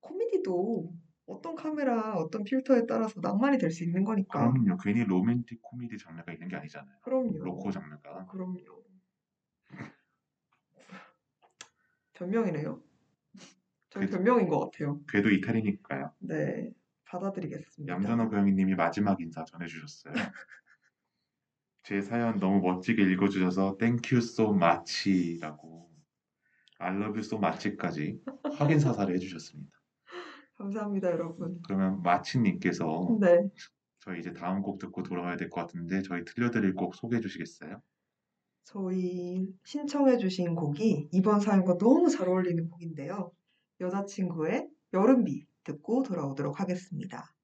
[0.00, 0.92] 코미디도
[1.26, 4.52] 어떤 카메라, 어떤 필터에 따라서 낭만이 될 수 있는 거니까.
[4.52, 4.76] 그럼요.
[4.78, 6.96] 괜히 로맨틱 코미디 장르가 있는 게 아니잖아요.
[7.02, 7.38] 그럼요.
[7.38, 8.26] 로코 장르가.
[8.26, 8.58] 그럼요.
[12.14, 12.87] 변명이네요.
[13.98, 15.00] 전 그래도- 변명인 것 같아요.
[15.08, 16.12] 궤도 이탈이니까요.
[16.20, 16.70] 네,
[17.06, 17.94] 받아들이겠습니다.
[17.94, 20.12] 얌전한 고양이님이 마지막 인사 전해주셨어요.
[21.82, 23.78] 제 사연 너무 멋지게 읽어주셔서
[24.18, 25.88] so much라고
[26.80, 28.20] I love you so much까지
[28.56, 29.70] 확인 사살을 해주셨습니다.
[30.56, 31.60] 감사합니다, 여러분.
[31.64, 33.48] 그러면 마치님께서 네,
[34.00, 37.80] 저희 이제 다음 곡 듣고 돌아가야 될 것 같은데 저희 들려드릴 곡 소개해 주시겠어요?
[38.64, 43.32] 저희 신청해 주신 곡이 이번 사연과 너무 잘 어울리는 곡인데요.
[43.80, 47.34] 여자친구의 여름비 듣고 돌아오도록 하겠습니다.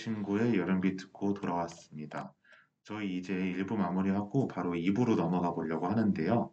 [0.00, 2.32] 여자친구의 여름비 듣고 돌아왔습니다.
[2.82, 6.50] 저희 이제 1부 마무리하고 바로 2부로 넘어가 보려고 하는데요.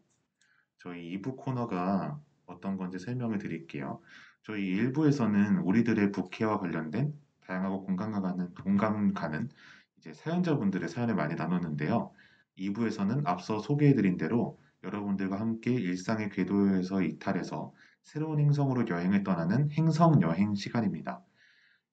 [0.79, 4.01] 저희 2부 코너가 어떤 건지 설명을 드릴게요.
[4.43, 7.13] 저희 1부에서는 우리들의 부캐와 관련된
[7.45, 9.49] 다양하고 공감 가는, 공감 가는
[9.97, 12.11] 이제 사연자분들의 사연을 많이 나눴는데요.
[12.57, 17.73] 2부에서는 앞서 소개해드린 대로 여러분들과 함께 일상의 궤도에서 이탈해서
[18.03, 21.23] 새로운 행성으로 여행을 떠나는 행성 여행 시간입니다.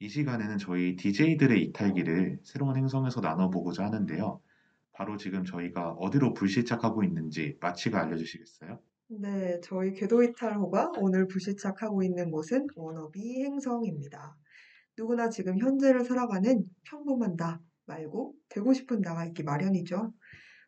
[0.01, 4.41] 이 시간에는 저희 DJ들의 이탈기를 새로운 행성에서 나눠보고자 하는데요.
[4.93, 8.79] 바로 지금 저희가 어디로 불시착하고 있는지 마치가 알려주시겠어요?
[9.09, 14.37] 네, 저희 궤도 이탈호가 오늘 불시착하고 있는 곳은 워너비 행성입니다.
[14.97, 20.13] 누구나 지금 현재를 살아가는 평범한 나 말고 되고 싶은 나가 있기 마련이죠.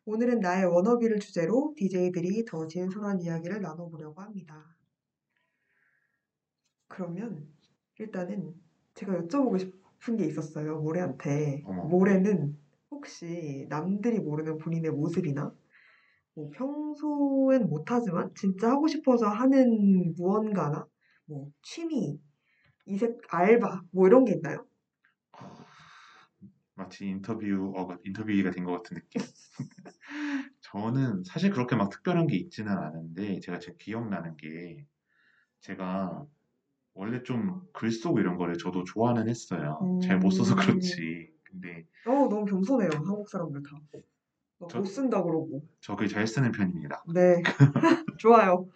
[0.05, 4.75] 오늘은 나의 워너비를 주제로 DJ들이 더 진솔한 이야기를 나눠보려고 합니다.
[6.87, 7.47] 그러면
[7.99, 8.53] 일단은
[8.97, 11.63] 제가 여쭤보고 싶은 게 있었어요, 모래한테.
[11.65, 11.83] 어머.
[11.87, 12.57] 모래는
[12.91, 15.53] 혹시 남들이 모르는 본인의 모습이나
[16.35, 20.87] 뭐 평소엔 못하지만 진짜 하고 싶어서 하는 무언가나
[21.25, 22.19] 뭐 취미,
[22.87, 24.67] 이색 알바 뭐 이런 게 있나요?
[26.75, 29.21] 마치 인터뷰어가 인터뷰가 된 것 같은 느낌.
[30.61, 34.85] 저는 사실 그렇게 막 특별한 게 있지는 않은데 제가 지금 기억나는 게
[35.61, 36.25] 제가
[36.97, 39.99] 원래 좀 글 쓰고 이런 거를 저도 좋아는 했어요.
[40.03, 40.57] 잘못 써서 음.
[40.59, 41.29] 그렇지.
[41.43, 43.79] 근데 어, 너무 겸손해요, 한국 사람들 다.
[44.59, 45.63] 막 저- 못 쓴다 그러고.
[45.81, 47.03] 저 글 잘 쓰는 편입니다.
[47.13, 47.41] 네,
[48.19, 48.67] 좋아요.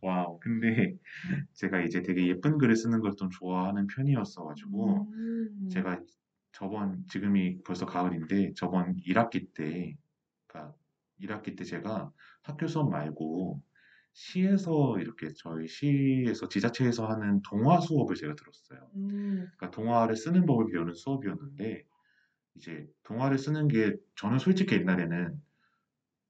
[0.00, 0.38] 와우.
[0.40, 0.96] 근데
[1.54, 5.68] 제가 이제 되게 예쁜 글을 쓰는 걸 좀 좋아하는 편이었어가지고 음.
[5.70, 6.00] 제가
[6.52, 9.96] 저번 지금이 벌써 가을인데 저번 1학기 때
[10.48, 10.74] 그러니까
[11.20, 12.10] 1학기 때 제가
[12.42, 13.62] 학교 수업 말고
[14.12, 18.92] 시에서 이렇게 저희 시에서 지자체에서 하는 동화 수업을 제가 들었어요.
[18.94, 21.84] 음, 그러니까 동화를 쓰는 법을 배우는 수업이었는데
[22.56, 25.42] 이제 동화를 쓰는 게 저는 솔직히 옛날에는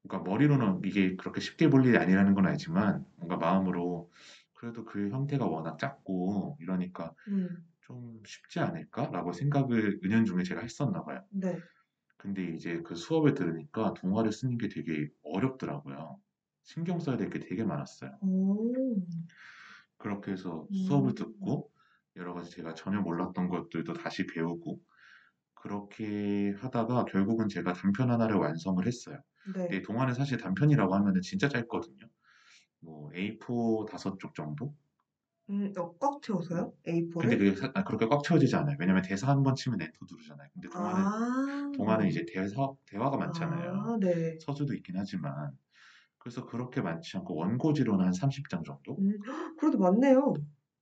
[0.03, 4.11] 그러니까 머리로는 이게 그렇게 쉽게 볼 일이 아니라는 건 알지만 뭔가 마음으로
[4.55, 11.25] 그래도 그 형태가 워낙 작고 이러니까 음, 좀 쉽지 않을까라고 생각을 은연중에 제가 했었나 봐요.
[11.31, 11.69] 네.
[12.17, 16.21] 근데 이제 그 수업을 들으니까 동화를 쓰는 게 되게 어렵더라고요.
[16.65, 18.19] 신경 써야 될 게 되게 많았어요.
[18.21, 19.05] 오,
[19.99, 20.73] 그렇게 해서 음.
[20.73, 21.71] 수업을 듣고
[22.17, 24.81] 여러 가지 제가 전혀 몰랐던 것들도 다시 배우고
[25.55, 29.19] 그렇게 하다가 결국은 제가 단편 하나를 완성을 했어요.
[29.45, 29.69] 네.
[29.69, 32.07] 근데 동화는 사실 단편이라고 하면은 진짜 짧거든요.
[32.81, 34.75] 뭐 A4 다섯 쪽 정도?
[35.51, 36.75] 음, 어, 꽉 채워서요?
[37.19, 37.39] 근데 A4를?
[37.39, 38.77] 그게 사- 아, 그렇게 꽉 채워지지 않아요.
[38.81, 40.49] 왜냐면 대사 한 번 치면 엔터 누르잖아요.
[40.53, 43.93] 근데 동화는 아, 동화는 이제 대사 대화가 많잖아요.
[43.93, 44.39] 아, 네.
[44.39, 45.53] 서술도 있긴 하지만
[46.23, 48.95] 그래서 그렇게 많지 않고 원고지로는 한 30장 정도?
[48.99, 50.35] 음, 헉, 그래도 많네요.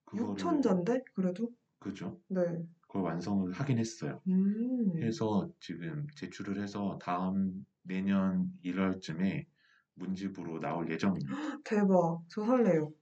[0.05, 1.03] 그거를 6천자인데?
[1.14, 1.51] 그래도?
[1.78, 2.20] 그죠?
[2.28, 2.41] 네.
[2.82, 4.22] 그걸 완성을 하긴 했어요.
[4.28, 9.47] 음, 해서 지금 제출을 해서 다음 내년 1월쯤에
[9.95, 11.30] 문집으로 나올 예정입니다.
[11.64, 12.22] 대박.
[12.28, 12.93] 저 살래요.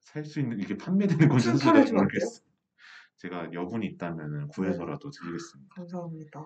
[0.00, 2.42] 살 수 있는 이게 판매되는 건지 사실 모르겠어.
[3.18, 5.74] 제가 여분이 있다면 구해서라도 드리겠습니다.
[5.76, 6.44] 감사합니다.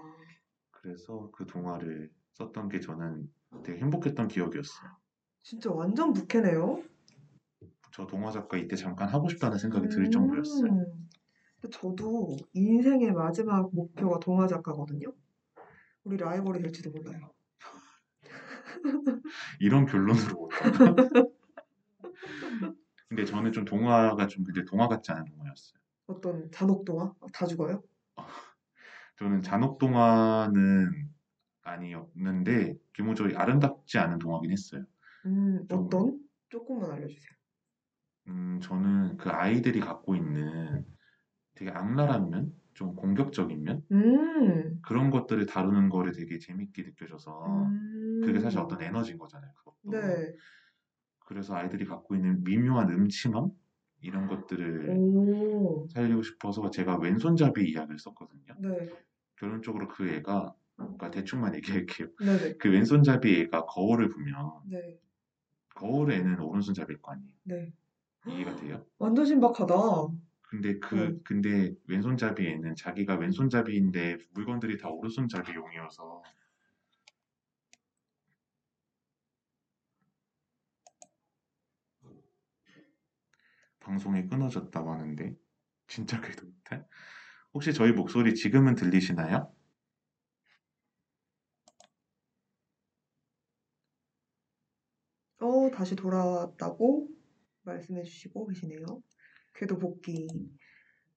[0.71, 3.31] 그래서 그 동화를 썼던 게 저는
[3.65, 4.97] 되게 행복했던 기억이었어요.
[5.49, 6.83] 진짜 완전 부캐네요.
[7.91, 10.71] 저 동화 작가 이때 잠깐 하고 싶다는 생각이 들 정도였어요.
[10.71, 11.09] 음.
[11.73, 15.11] 저도 인생의 마지막 목표가 동화 작가거든요.
[16.05, 17.31] 우리 라이벌이 될지도 몰라요.
[19.59, 20.51] 이런 결론으로.
[23.09, 25.81] 근데 저는 좀 동화가 좀 근데 동화 같지 않은 동화였어요.
[26.09, 27.15] 어떤 잔혹 동화?
[27.33, 27.83] 다 죽어요?
[29.17, 31.09] 저는 잔혹 동화는
[31.63, 34.85] 아니었는데 기본적으로 아름답지 않은 동화긴 했어요.
[35.27, 36.21] 음, 좀- 어떤?
[36.49, 37.31] 조금만 알려주세요.
[38.29, 40.85] 음, 저는 그 아이들이 갖고 있는
[41.55, 48.21] 되게 악랄한 면, 좀 공격적인 면 음, 그런 것들을 다루는 거를 되게 재밌게 느껴져서 음.
[48.25, 49.53] 그게 사실 어떤 에너지인 거잖아요.
[49.55, 49.91] 그것도.
[49.91, 50.33] 네.
[51.21, 53.51] 그래서 아이들이 갖고 있는 미묘한 음침함
[54.01, 58.55] 이런 것들을 오, 살리고 싶어서 제가 왼손잡이 이야기를 썼거든요.
[58.61, 58.89] 네.
[59.37, 62.09] 결론적으로 그 애가 그러니까 대충만 얘기할게요.
[62.21, 62.57] 네네.
[62.59, 64.35] 그 왼손잡이 애가 거울을 보면
[64.67, 64.99] 네.
[65.79, 67.33] 거울 애는 오른손잡이일 거 아니에요.
[67.45, 67.73] 네.
[68.27, 68.85] 이해가 돼요?
[68.99, 69.75] 완전 신박하다.
[70.43, 71.19] 근데 그 네.
[71.25, 76.23] 근데 왼손잡이 애는 자기가 왼손잡이인데 물건들이 다 오른손잡이용이어서
[83.79, 85.37] 방송이 끊어졌다고 하는데
[85.87, 86.85] 진짜 그래도 못해?
[87.55, 89.53] 혹시 저희 목소리 지금은 들리시나요?
[95.41, 97.07] 어, 다시 돌아왔다고
[97.63, 99.01] 말씀해 주시고 계시네요.
[99.55, 100.27] 궤도 복귀.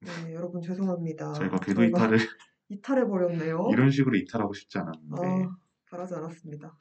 [0.01, 1.34] 네, 여러분 죄송합니다.
[1.34, 2.18] 저희가 궤도 이탈을
[2.70, 3.70] 이탈해 버렸네요.
[3.72, 5.57] 이런 식으로 이탈하고 싶지 않았는데 아,
[5.89, 6.78] 바라지 않았습니다.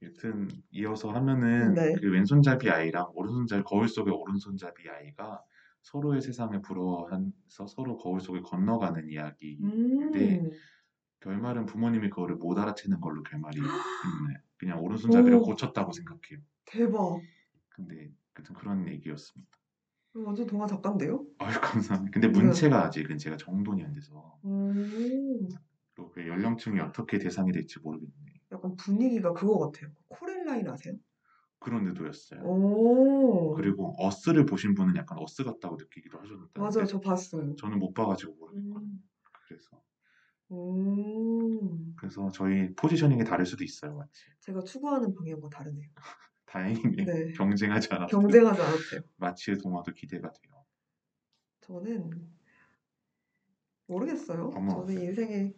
[0.00, 1.92] 여튼 이어서 하면은 네.
[2.00, 5.42] 그 왼손잡이 아이랑 오른손잡이 거울 속의 오른손잡이 아이가
[5.82, 9.58] 서로의 세상을 부러워하면서 서로 거울 속을 건너가는 이야기.
[9.62, 10.50] 음, 네.
[11.20, 14.34] 결말은 부모님이 그거를 못 알아채는 걸로 결말이 있네.
[14.56, 15.42] 그냥 오른손잡이를 오.
[15.42, 16.40] 고쳤다고 생각해요.
[16.64, 17.20] 대박.
[17.68, 19.50] 근데 하여튼 그런 얘기였습니다.
[20.14, 21.26] 완전 동화 작가인데요?
[21.38, 22.12] 아유 감사합니다.
[22.12, 22.40] 근데 네.
[22.40, 25.48] 문체가 아직은 제가 정돈이 안 돼서 음,
[25.96, 28.12] 또 그 연령층이 어떻게 대상이 될지 모르겠네.
[28.52, 29.90] 약간 분위기가 그거 같아요.
[30.08, 30.94] 코렐라인 아세요?
[31.58, 32.40] 그런 의도였어요.
[32.42, 36.84] 오, 그리고 어스를 보신 분은 약간 어스 같다고 느끼기도 하셨는데 맞아요.
[36.86, 37.56] 저 봤어요.
[37.56, 38.98] 저는 못 봐가지고 모르겠고 음,
[39.48, 39.82] 그래서
[40.52, 44.24] 음, 그래서 저희 포지셔닝이 다를 수도 있어요, 마치.
[44.40, 45.88] 제가 추구하는 방향과 다르네요.
[46.54, 47.04] 다행이네.
[47.04, 47.32] 네.
[47.32, 48.20] 경쟁하지 않았어요.
[48.20, 49.00] 경쟁하지 않았대요.
[49.16, 50.64] 마치의 동화도 기대가 돼요.
[51.62, 52.10] 저는
[53.86, 54.52] 모르겠어요.
[54.54, 54.86] 어머.
[54.86, 55.52] 저는 인생에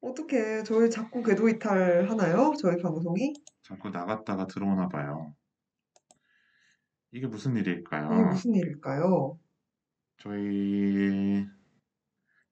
[0.00, 2.54] 어떻게 저희 자꾸 궤도 이탈 하나요?
[2.58, 3.34] 저희 방송이?
[3.62, 5.34] 자꾸 나갔다가 들어오나 봐요.
[7.10, 8.10] 이게 무슨 일일까요?
[8.10, 9.38] 이게 무슨 일일까요?
[10.16, 11.46] 저희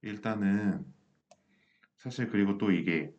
[0.02, 0.84] 일단은
[1.96, 3.10] 사실 그리고 또 이게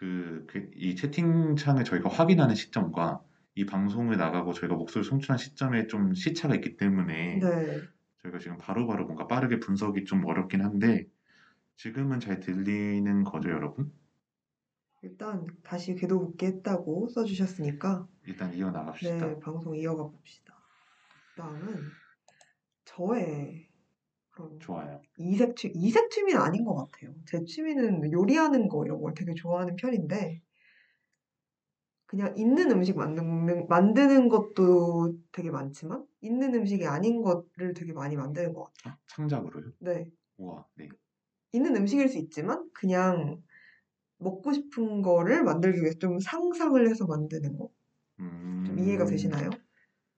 [0.00, 3.22] 그 이 채팅창을 저희가 확인하는 시점과
[3.54, 7.80] 이 방송을 나가고 저희가 목소리 송출한 시점에 좀 시차가 있기 때문에 네.
[8.22, 11.06] 저희가 지금 바로 바로 뭔가 빠르게 분석이 좀 어렵긴 한데
[11.76, 13.92] 지금은 잘 들리는 거죠, 여러분?
[15.02, 19.26] 일단 다시 궤도 붙게 했다고 써주셨으니까 일단 이어나갑시다.
[19.26, 20.54] 네, 방송 이어가 봅시다.
[21.36, 21.90] 다음은
[22.84, 23.69] 저의
[24.60, 25.00] 좋아요.
[25.18, 27.14] 이색 취 이색 취미는 아닌 것 같아요.
[27.26, 30.40] 제 취미는 요리하는 거 이런 걸 되게 좋아하는 편인데
[32.06, 38.52] 그냥 있는 음식 만드는 만드는 것도 되게 많지만 있는 음식이 아닌 것을 되게 많이 만드는
[38.52, 38.94] 것 같아요.
[38.94, 39.72] 아, 창작으로요?
[39.78, 40.06] 네,
[40.38, 40.88] 우와, 네.
[41.52, 43.40] 있는 음식일 수 있지만 그냥
[44.18, 47.70] 먹고 싶은 거를 만들기 위해서 좀 상상을 해서 만드는 거.
[48.18, 49.50] 음, 좀 이해가 되시나요?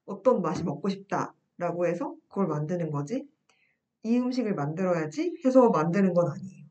[0.06, 3.28] 어떤 맛이 먹고 싶다라고 해서 그걸 만드는 거지.
[4.04, 6.66] 이 음식을 만들어야지 해서 만드는 건 아니에요.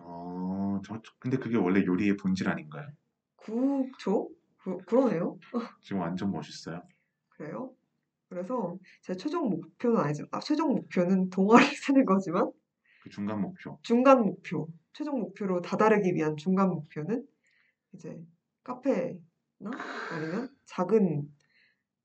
[0.00, 2.88] 어, 저, 저- 근데 그게 원래 요리의 본질 아닌가요?
[3.36, 4.30] 그쵸?
[4.58, 5.38] 그, 그러네요.
[5.82, 6.82] 지금 완전 멋있어요.
[7.30, 7.74] 그래요.
[8.28, 12.52] 그래서 제 최종 목표는 아니지만, 아, 최종 목표는 동화를 쓰는 거지만,
[12.98, 13.78] 그 중간 목표.
[13.82, 17.26] 중간 목표, 최종 목표로 다다르기 위한 중간 목표는
[17.94, 18.18] 이제
[18.64, 19.72] 카페나
[20.08, 21.32] 아니면 작은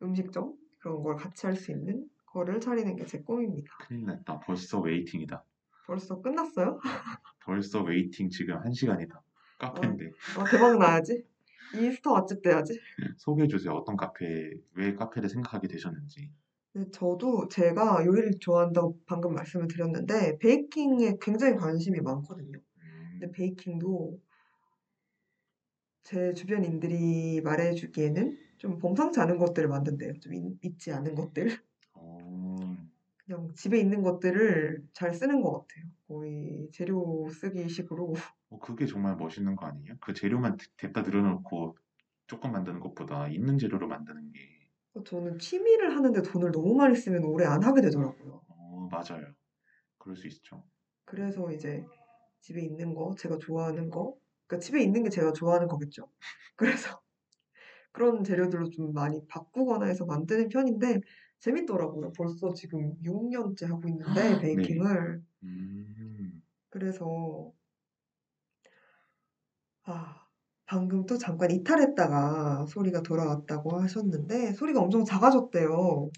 [0.04, 3.72] 음식점 그런 걸 같이 할 수 있는 거를 차리는 게 제 꿈입니다.
[3.88, 4.40] 큰일 났다.
[4.42, 5.44] 벌써 waiting이다.
[5.86, 6.80] 벌써 끝났어요?
[7.46, 9.22] 벌써 waiting 지금 한 시간이다.
[9.58, 10.12] 카페인데.
[10.38, 11.26] 아, 대박 나야지.
[11.74, 12.80] 인스타 맛집 돼야지.
[13.18, 13.74] 소개해 주세요.
[13.74, 16.32] 어떤 카페, 왜 카페를 생각하게 되셨는지.
[16.74, 22.58] 네, 저도 제가 요리를 좋아한다고 방금 말씀을 드렸는데, baking에 굉장히 관심이 많거든요.
[22.58, 24.20] 음, 근데 baking도
[26.04, 30.14] 제 주변인들이 말해주기에는 좀 범상치 않은 것들을 만든대요.
[30.20, 31.58] 좀 있- 있지 않은 것들.
[33.32, 35.86] 어, 그냥 집에 있는 것들을 잘 쓰는 것 같아요.
[36.08, 38.14] 거의 재료 쓰기 식으로.
[38.50, 39.96] 어, 그게 정말 멋있는 거 아니에요?
[40.02, 41.78] 그 재료만 대- 대다 늘어놓고
[42.28, 44.40] 조금 만드는 것보다 있는 재료로 만드는 게,
[45.06, 48.42] 저는 취미를 하는데 돈을 너무 많이 쓰면 오래 안 하게 되더라고요.
[48.48, 49.28] 어, 맞아요.
[49.98, 50.64] 그럴 수 있죠.
[51.06, 51.84] 그래서 이제
[52.42, 54.16] 집에 있는 거, 제가 좋아하는 거,
[54.48, 56.10] 그러니까 집에 있는 게 제가 좋아하는 거겠죠.
[56.56, 57.02] 그래서
[57.92, 61.02] 그런 재료들로 좀 많이 바꾸거나 해서 만드는 편인데
[61.40, 62.12] 재밌더라고요.
[62.14, 64.56] 벌써 지금 6년째 하고 있는데 네.
[64.56, 65.24] 베이킹을.
[65.44, 67.52] 음, 그래서
[69.84, 70.28] 아,
[70.66, 75.72] 방금 또 잠깐 이탈했다가 소리가 돌아왔다고 하셨는데 소리가 엄청 작아졌대요.
[75.74, 76.10] 어,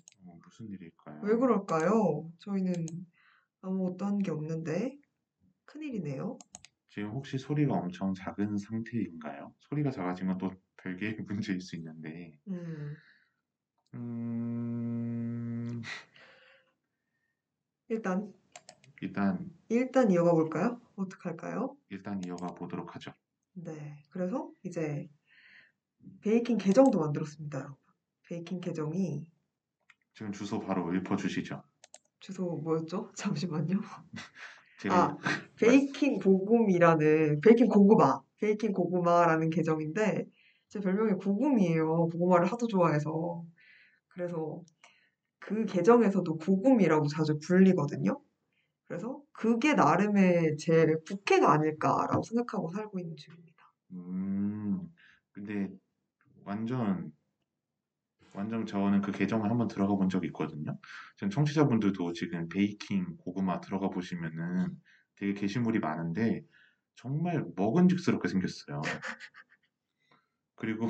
[0.43, 1.21] 무슨 일일까요?
[1.23, 2.29] 왜 그럴까요?
[2.39, 2.73] 저희는
[3.61, 4.97] 아무것도 한 게 없는데
[5.65, 6.37] 큰일이네요.
[6.89, 9.53] 지금 혹시 소리가 엄청 작은 상태인가요?
[9.59, 11.15] 소리가 작아진 건또 별개의
[11.55, 12.95] 문제일 수 있는데, 음,
[13.93, 15.81] 음,
[17.89, 18.33] 일단
[19.01, 20.79] 일단, 일단 이어가 볼까요?
[20.95, 21.75] 어떡할까요?
[21.89, 23.11] 일단 이어가 보도록 하죠.
[23.53, 25.09] 네, 그래서 이제
[26.21, 27.77] 베이킹 계정도 만들었습니다, 여러분.
[28.27, 29.25] 베이킹 계정이
[30.13, 31.63] 지금 주소 바로 읊어 주시죠.
[32.19, 33.11] 주소 뭐였죠?
[33.17, 33.81] 잠시만요.
[34.79, 35.17] 제가 아,
[35.57, 40.27] 베이킹 고금이라는 베이킹 고구마, 베이킹 고구마라는 계정인데
[40.69, 42.07] 제 별명이 고금이에요.
[42.07, 43.43] 고구마를 하도 좋아해서
[44.13, 44.61] 그래서
[45.39, 48.21] 그 계정에서도 고금이라고 자주 불리거든요.
[48.87, 53.71] 그래서 그게 나름의 제 부캐가 아닐까라고 생각하고 살고 있는 중입니다.
[53.91, 54.87] 음,
[55.31, 55.69] 근데
[56.43, 57.11] 완전
[58.33, 60.77] 완전 저는 그 계정을 한번 들어가 본 적이 있거든요.
[61.17, 64.77] 전 청취자분들도 지금 베이킹 고구마 들어가 보시면은
[65.15, 66.43] 되게 게시물이 많은데
[66.95, 68.81] 정말 먹은직스럽게 생겼어요.
[70.55, 70.89] 그리고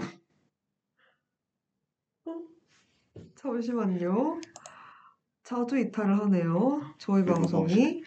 [3.41, 4.39] 잠시만요.
[5.43, 6.93] 자주 이탈을 하네요.
[6.99, 8.03] 저희 이거 방송이.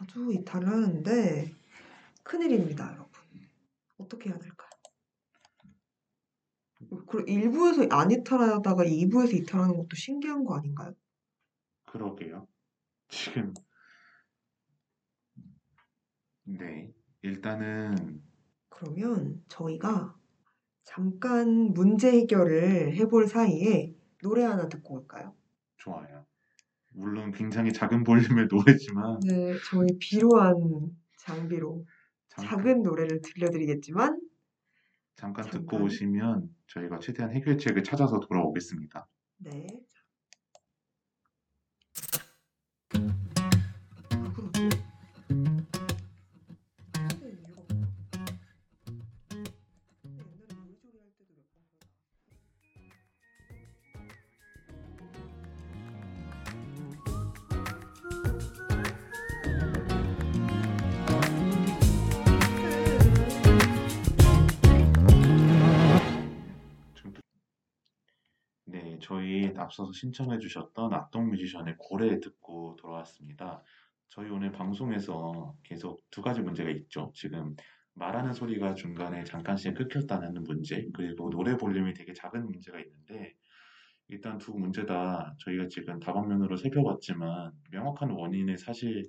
[0.00, 1.50] 모두 이탈을 하는데
[2.22, 3.10] 큰일입니다, 여러분.
[3.96, 4.68] 어떻게 해야 될까요?
[6.90, 10.94] 그리고 1부에서 안 이탈하다가 2부에서 이탈하는 것도 신기한 거 아닌가요?
[11.86, 12.46] 그러게요.
[13.08, 13.54] 지금
[16.42, 16.92] 네.
[17.22, 18.22] 일단은
[18.68, 20.18] 그러면 저희가
[20.84, 25.34] 잠깐 문제 해결을 해볼 사이에 노래 하나 듣고 올까요?
[25.76, 26.24] 좋아요.
[26.92, 31.84] 물론 굉장히 작은 볼륨의 노래지만 네, 저희 비로한 장비로
[32.28, 34.20] 잠깐, 작은 노래를 들려드리겠지만
[35.16, 35.82] 잠깐 듣고 잠깐.
[35.82, 39.08] 오시면 저희가 최대한 해결책을 찾아서 돌아오겠습니다.
[39.38, 39.66] 네.
[69.64, 73.62] 앞서서 신청해 주셨던 악동 뮤지션의 고래 듣고 돌아왔습니다.
[74.08, 77.10] 저희 오늘 방송에서 계속 두 가지 문제가 있죠.
[77.14, 77.56] 지금
[77.94, 83.34] 말하는 소리가 중간에 잠깐씩 끊겼다는 문제, 그리고 노래 볼륨이 되게 작은 문제가 있는데,
[84.08, 89.08] 일단 두 문제 다 저희가 지금 다방면으로 살펴봤지만 명확한 원인을 사실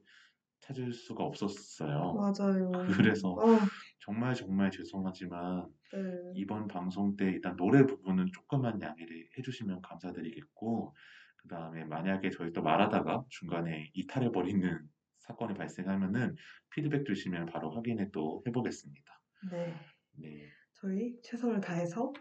[0.66, 2.14] 찾을 수가 없었어요.
[2.14, 2.72] 맞아요.
[3.24, 3.60] 그래서 아,
[4.00, 6.00] 정말 정말 죄송하지만 네.
[6.36, 10.96] 이번 방송 때 일단 노래 부분은 조금만 양해를 해주시면 감사드리겠고,
[11.38, 14.80] 그 다음에 만약에 저희 또 말하다가 중간에 이탈해 버리는
[15.20, 16.36] 사건이 발생하면은
[16.72, 19.20] 피드백 주시면 바로 확인을 또 해보겠습니다.
[19.52, 19.76] 네.
[20.18, 22.14] 네, 저희 최선을 다해서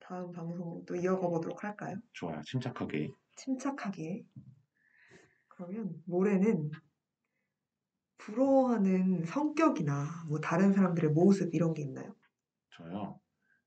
[0.00, 1.96] 다음 방송 또 이어가 보도록 할까요?
[2.12, 2.42] 좋아요.
[2.42, 3.08] 침착하게.
[3.36, 4.24] 침착하게.
[5.48, 6.70] 그러면 모레는
[8.24, 12.14] 부러워하는 성격이나 뭐 다른 사람들의 모습 이런 게 있나요?
[12.70, 13.20] 저요.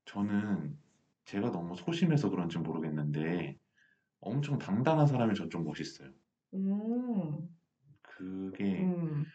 [0.04, 0.78] 저는
[1.24, 3.58] 제가 너무 소심해서 그런지 모르겠는데
[4.20, 6.12] 엄청 당당한 사람이 전 좀 멋있어요.
[6.54, 7.48] 음,
[8.02, 9.32] 그게 음,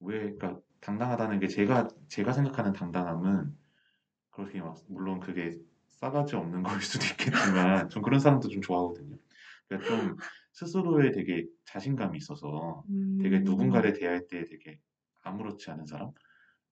[0.00, 3.58] 왜, 그러니까 당당하다는 게 제가 제가 생각하는 당당함은
[4.30, 5.52] 그렇게 막 물론 그게
[5.88, 9.18] 싸가지 없는 거일 수도 있겠지만 전 그런 사람도 좀 좋아하거든요.
[9.68, 10.16] 그러니까 좀
[10.54, 12.84] 스스로에 되게 자신감이 있어서
[13.20, 14.78] 되게 음, 누군가를 대할 때 되게
[15.22, 16.12] 아무렇지 않은 사람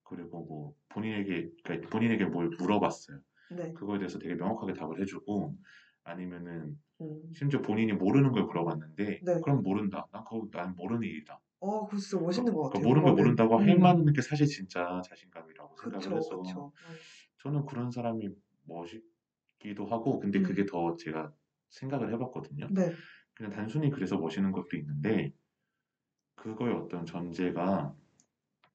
[0.03, 3.19] 그리고 뭐 본인에게 그러니까 본인에게 뭘 물어봤어요.
[3.51, 3.73] 네.
[3.73, 5.55] 그거에 대해서 되게 명확하게 답을 해주고
[6.03, 7.21] 아니면은 음.
[7.33, 9.41] 심지어 본인이 모르는 걸 물어봤는데 네.
[9.41, 10.07] 그럼 모른다.
[10.11, 11.39] 난 그거 난 모르는 일이다.
[11.59, 12.87] 어, 그거 진짜 멋있는 것 그러니까 같아요.
[12.87, 13.15] 모르는 걸.
[13.15, 16.71] 모른다고 할 음, 만한 게 사실 진짜 자신감이라고 생각을 해서 그쵸.
[17.39, 18.29] 저는 그런 사람이
[18.65, 20.43] 멋있기도 하고 근데 음.
[20.43, 21.33] 그게 더 제가
[21.69, 22.67] 생각을 해봤거든요.
[22.71, 22.93] 네.
[23.43, 25.33] 그냥 단순히 그래서 멋있는 것도 있는데
[26.35, 27.93] 그거의 어떤 전제가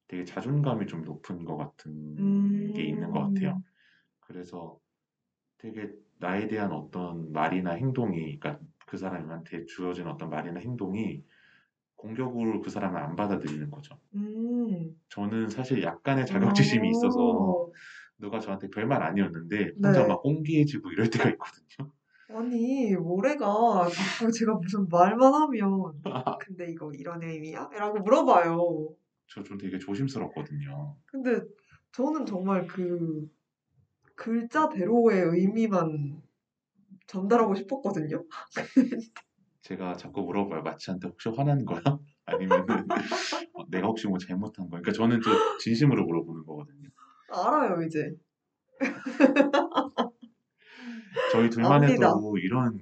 [0.07, 3.57] 되게 자존감이 좀 높은 것 같은 게 있는 것 같아요.
[3.57, 3.63] 음,
[4.21, 4.79] 그래서
[5.57, 11.25] 되게 나에 대한 어떤 말이나 행동이, 그러니까 그 사람한테 주어진 어떤 말이나 행동이
[11.97, 13.99] 공격으로 그 사람을 안 받아들이는 거죠.
[14.15, 14.95] 음.
[15.09, 17.73] 저는 사실 약간의 자격지심이 있어서 어,
[18.19, 20.09] 누가 저한테 별말 아니었는데 혼자 네.
[20.09, 21.91] 막 꽁기해지고 이럴 때가 있거든요.
[22.31, 26.03] 아니, 모래가 자꾸 제가 무슨 말만 하면,
[26.41, 27.71] 근데 이거 이런 의미야?
[27.73, 28.89] 라고 물어봐요.
[29.29, 30.97] 저 좀 되게 조심스럽거든요.
[31.07, 31.41] 근데
[31.93, 33.29] 저는 정말 그
[34.15, 36.21] 글자대로의 의미만
[37.07, 38.25] 전달하고 싶었거든요.
[39.63, 40.63] 제가 자꾸 물어봐요.
[40.63, 41.83] 마치한테 혹시 화난 거야?
[42.25, 42.87] 아니면은
[43.55, 44.81] 어, 내가 혹시 뭐 잘못한 거야?
[44.81, 46.89] 그러니까 저는 저 진심으로 물어보는 거거든요.
[47.31, 48.15] 알아요, 이제.
[51.33, 52.09] 저희 둘만 압니다.
[52.09, 52.79] 해도 이런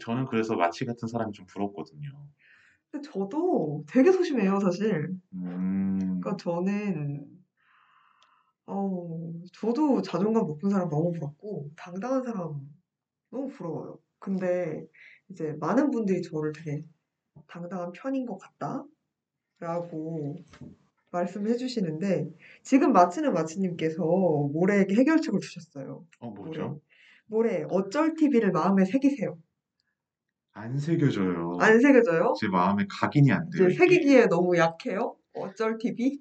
[0.00, 2.10] 저는 그래서 마치 같은 사람이 좀 부럽거든요.
[2.90, 5.10] 근데 저도 되게 소심해요, 사실.
[5.32, 7.26] 음, 그러니까 저는,
[8.66, 12.60] 어, 저도 자존감 높은 사람 너무 부럽고, 당당한 사람
[13.30, 13.98] 너무 부러워요.
[14.18, 14.86] 근데
[15.30, 16.82] 이제 많은 분들이 저를 되게
[17.48, 18.84] 당당한 편인 것 같다?
[19.60, 20.36] 라고
[21.12, 22.30] 말씀해 주시는데,
[22.62, 26.06] 지금 마치는 마치님께서 모래에게 해결책을 주셨어요.
[26.20, 26.30] 어.
[26.30, 26.80] 뭐죠?
[27.26, 29.36] 모래, 어쩔 TV를 마음에 새기세요.
[30.52, 31.58] 안 새겨져요.
[31.60, 32.34] 안 새겨져요?
[32.40, 33.68] 제 마음에 각인이 안 돼요.
[33.68, 33.76] 이제.
[33.78, 35.16] 새기기에 너무 약해요?
[35.34, 36.20] 어쩔 TV?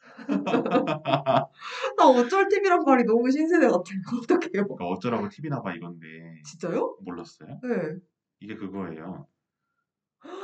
[1.96, 3.98] 나 어쩔 TV란 말이 너무 신세대 같아요.
[4.22, 4.66] 어떡해요?
[4.66, 6.06] 그러니까 어쩌라고 TV 나 봐 이건데
[6.44, 6.96] 진짜요?
[7.02, 7.60] 몰랐어요?
[7.62, 7.98] 네.
[8.40, 9.26] 이게 그거예요.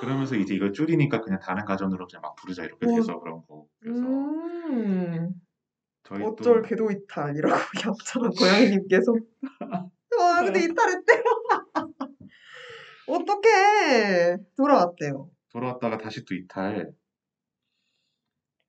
[0.00, 2.96] 그러면서 이제 이걸 줄이니까 그냥 다른 가전으로 그냥 막 부르자 이렇게 어.
[2.96, 3.66] 돼서 그런 거.
[3.80, 5.32] 그래서 음,
[6.04, 7.54] 저희 어쩔 또 궤도 이탈이라고
[7.86, 8.30] 얌전한
[8.88, 9.14] 고양이님께서.
[10.44, 11.22] 와, 근데 이탈했대요.
[13.08, 14.36] 어떡해.
[14.56, 15.30] 돌아왔대요.
[15.50, 16.92] 돌아왔다가 다시 또 이탈.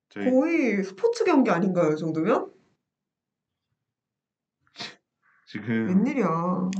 [0.09, 2.53] 저희 거의 스포츠 경기 아닌가요, 이 정도면?
[5.47, 6.71] 지금 웬일이야.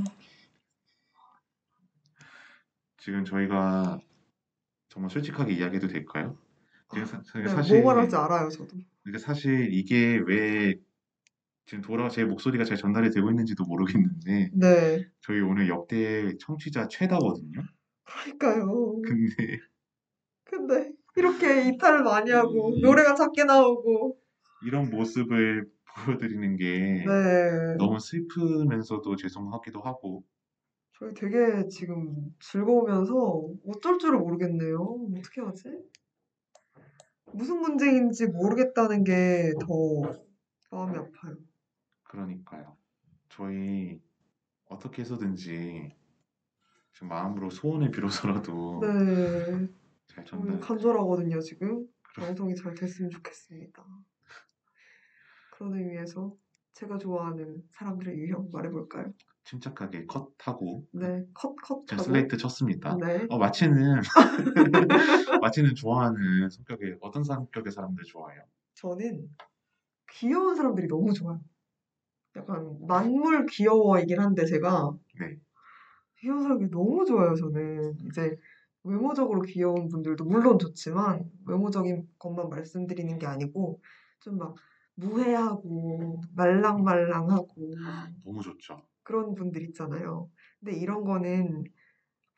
[2.98, 4.00] 지금 저희가
[4.88, 6.36] 정말 솔직하게 이야기해도 될까요?
[6.92, 8.76] 지금 사, 네, 사실 뭐 말할지 알아요, 저도.
[9.02, 10.74] 그러니까 사실 이게 왜
[11.66, 15.04] 지금 돌아 제 목소리가 잘 전달이 되고 있는지도 모르겠는데 네.
[15.20, 17.60] 저희 오늘 역대 청취자 최다거든요.
[18.04, 19.02] 그러니까요.
[19.02, 19.58] 근데
[20.44, 22.80] 근데 이렇게 이탈을 많이 하고 음.
[22.80, 24.16] 노래가 작게 나오고
[24.64, 25.68] 이런 모습을
[26.04, 27.76] 보여드리는 게 네.
[27.78, 30.22] 너무 슬프면서도 죄송하기도 하고
[30.98, 34.98] 저희 되게 지금 즐거우면서 어쩔 줄을 모르겠네요.
[35.18, 35.64] 어떻게 하지?
[37.32, 39.66] 무슨 문제인지 모르겠다는 게 더
[40.70, 41.36] 마음이 아파요.
[42.08, 42.76] 그러니까요.
[43.28, 44.00] 저희
[44.68, 45.94] 어떻게 해서든지
[46.92, 49.68] 지금 마음으로 소원을 빌어서라도 네.
[50.08, 50.60] 잘 전달.
[50.60, 51.86] 간절하거든요, 지금.
[52.02, 52.26] 그럼.
[52.28, 53.84] 방송이 잘 됐으면 좋겠습니다.
[55.52, 56.34] 그런 의미에서
[56.72, 59.12] 제가 좋아하는 사람들의 유형 말해볼까요?
[59.44, 62.02] 침착하게 컷하고 네, 컷, 컷 하고.
[62.02, 62.96] 슬레이트 쳤습니다.
[62.96, 63.26] 네.
[63.30, 64.00] 어, 마치는
[65.40, 68.42] 마치는 좋아하는 성격의 어떤 성격의 사람들 좋아해요?
[68.74, 69.28] 저는
[70.10, 71.40] 귀여운 사람들이 너무 좋아요.
[72.36, 75.38] 약간 만물 귀여워이긴 한데 제가 네.
[76.22, 77.34] 사람이 너무 좋아요.
[77.34, 78.36] 저는 이제
[78.84, 83.80] 외모적으로 귀여운 분들도 물론 좋지만 외모적인 것만 말씀드리는 게 아니고
[84.20, 84.56] 좀 막
[84.96, 87.74] 무해하고 말랑말랑하고
[88.24, 88.80] 너무 좋죠.
[89.02, 90.30] 그런 분들 있잖아요.
[90.58, 91.64] 근데 이런 거는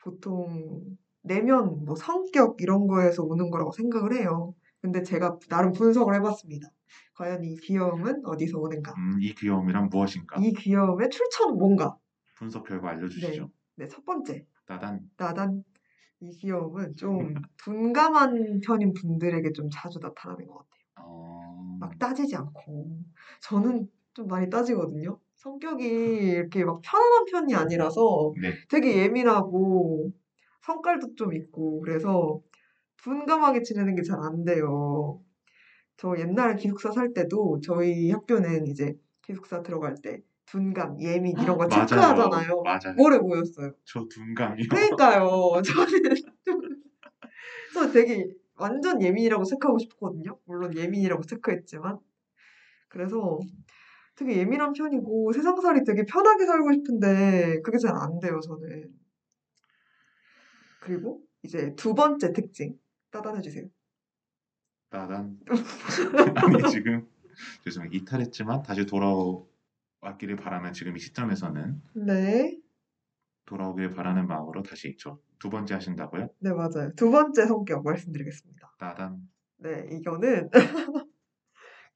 [0.03, 4.55] 보통 내면 뭐 성격 이런 거에서 오는 거라고 생각을 해요.
[4.81, 6.69] 근데 제가 나름 분석을 해봤습니다.
[7.15, 8.93] 과연 이 귀여움은 어디서 오는가?
[8.97, 10.37] 음, 이 귀여움이란 무엇인가?
[10.39, 11.97] 이 귀여움의 출처는 뭔가?
[12.35, 13.51] 분석 결과 알려주시죠.
[13.77, 14.45] 네, 첫 번째.
[14.67, 15.63] 따단 나단
[16.21, 17.35] 이 귀여움은 좀
[17.65, 20.79] 둔감한 편인 분들에게 좀 자주 나타나는 것 같아요.
[21.01, 22.99] 어, 막 따지지 않고.
[23.43, 25.19] 저는 좀 많이 따지거든요.
[25.37, 28.53] 성격이 이렇게 막 편안한 편이 아니라서 네.
[28.69, 30.11] 되게 예민하고
[30.63, 32.41] 성깔도 좀 있고 그래서
[33.03, 35.21] 둔감하게 지내는 게 잘 안 돼요.
[35.99, 41.67] 저 옛날에 기숙사 살 때도 저희 학교는 이제 기숙사 들어갈 때 둔감, 예민 이런 거
[41.69, 41.87] 맞아요.
[41.87, 42.63] 체크하잖아요.
[42.65, 42.95] 맞아요.
[42.97, 43.73] 뭐래 보였어요.
[43.85, 44.69] 저 둔감이요.
[44.71, 45.63] 그러니까요.
[45.63, 46.25] 저는 좀
[47.73, 48.27] 그래서 되게
[48.57, 50.39] 완전 예민이라고 체크하고 싶거든요.
[50.47, 51.99] 물론 예민이라고 체크했지만
[52.89, 53.41] 그래서
[54.17, 58.41] 되게 예민한 편이고 세상살이 되게 편하게 살고 싶은데 그게 잘 안 돼요.
[58.41, 58.89] 저는.
[60.81, 62.79] 그리고 이제 두 번째 특징
[63.11, 63.67] 따단해 주세요.
[64.91, 65.39] 따단.
[65.47, 67.07] 아니 지금
[67.65, 67.91] 죄송해요.
[67.93, 72.59] 이탈했지만 다시 돌아왔기를 바라는 지금 이 시점에서는 네,
[73.47, 76.29] 돌아오길 바라는 마음으로 다시 저 두 번째 하신다고요?
[76.41, 76.93] 네 맞아요.
[76.97, 78.73] 두 번째 성격 말씀드리겠습니다.
[78.79, 79.29] 따단.
[79.59, 80.51] 네, 이거는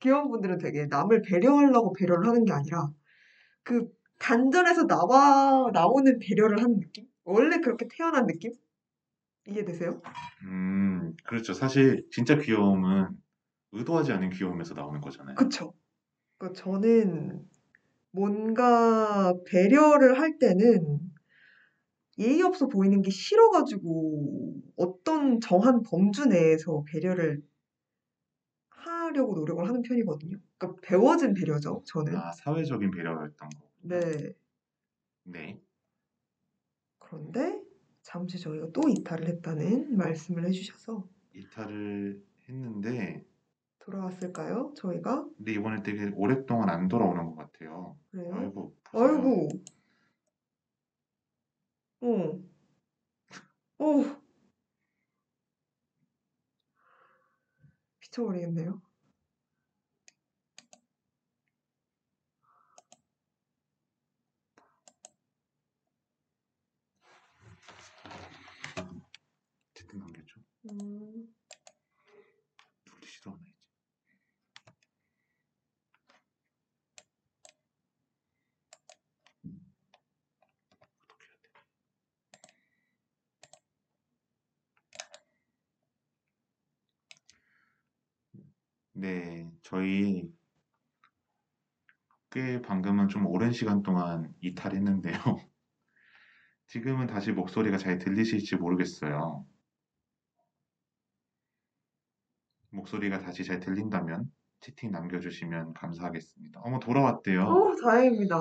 [0.01, 2.88] 귀여운 분들은 되게 남을 배려하려고 배려를 하는 게 아니라
[3.62, 3.88] 그
[4.18, 7.07] 단전에서 나와 나오는 배려를 하는 느낌?
[7.24, 8.53] 원래 그렇게 태어난 느낌?
[9.47, 10.01] 이해되세요?
[10.45, 11.53] 음, 그렇죠.
[11.55, 13.09] 사실 진짜 귀여움은
[13.72, 15.36] 의도하지 않은 귀여움에서 나오는 거잖아요.
[15.36, 15.74] 그쵸?
[16.38, 17.49] 그 저는
[18.11, 21.01] 뭔가 배려를 할 때는
[22.18, 27.43] 예의 없어 보이는 게 싫어가지고 어떤 정한 범주 내에서 배려를
[28.68, 30.36] 하려고 노력을 하는 편이거든요.
[30.59, 32.16] 그러니까 배워진 배려죠, 저는.
[32.16, 33.70] 아, 사회적인 배려였던 거.
[33.82, 34.34] 네.
[35.24, 35.61] 네.
[36.99, 37.62] 그런데
[38.03, 43.25] 잠시 저희가 또 이탈을 했다는 말씀을 해주셔서 이탈을 했는데
[43.79, 44.75] 돌아왔을까요?
[44.77, 45.27] 저희가?
[45.37, 47.99] 근데 이번에 되게 오랫동안 안 돌아오는 것 같아요.
[48.11, 48.35] 그래요?
[48.35, 49.09] 아이고, 보세요.
[49.09, 49.49] 아이고.
[52.01, 52.43] 어.
[53.79, 54.23] 어.
[58.01, 58.81] 미쳐버리겠네요.
[69.71, 70.41] 어쨌든 넘겼죠.
[70.65, 71.35] 음,
[72.87, 73.67] 눌리지도 않아 이제.
[81.09, 81.51] 어떻게 해야 돼?
[88.93, 90.33] 네, 저희
[92.31, 95.13] 꽤 방금은 좀 오랜 시간 동안 이탈했는데요.
[96.67, 99.47] 지금은 다시 목소리가 잘 들리실지 모르겠어요.
[102.73, 106.61] 목소리가 다시 잘 들린다면 채팅 남겨주시면 감사하겠습니다.
[106.64, 107.43] 어머, 돌아왔대요.
[107.43, 108.37] 어, 다행입니다.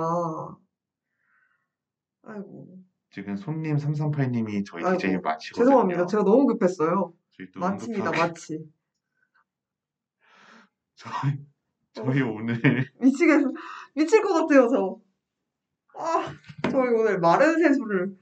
[2.24, 5.66] 아이고, 지금 손님 338님이 저희 아이고, DJ 마치거든요.
[5.66, 6.06] 죄송합니다.
[6.06, 7.14] 제가 너무 급했어요.
[7.32, 8.72] 저희 또 마치입니다, 응급하게 마치.
[10.96, 11.46] 저희
[11.94, 12.62] 저희 오늘
[13.02, 13.44] 미치겠,
[13.96, 15.02] 미칠 것 같아요, 저.
[15.98, 16.34] 아,
[16.70, 18.16] 저희 오늘 마른 세수를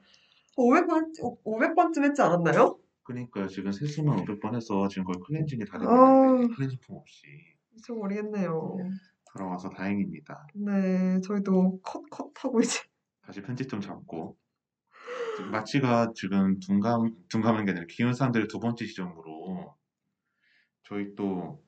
[0.57, 1.12] 500번,
[1.43, 2.80] 500번쯤 했지 않았나요?
[3.10, 5.80] 그러니까 지금 세수만 500번 해서 지금 거의 클렌징이 다 아.
[5.80, 7.26] 됐는데 클렌징품 없이
[7.72, 8.78] 미쳐 버리겠네요.
[9.34, 10.45] 돌아와서 다행입니다.
[10.53, 12.82] 네, 저희도 컷, 컷 하고 이제.
[13.24, 14.38] 다시 편집 좀 잡고
[15.51, 19.76] 마치가 지금 둔감 둔감한 게 아니라 기운 사람들의 두 번째 지점으로
[20.84, 21.64] 저희 또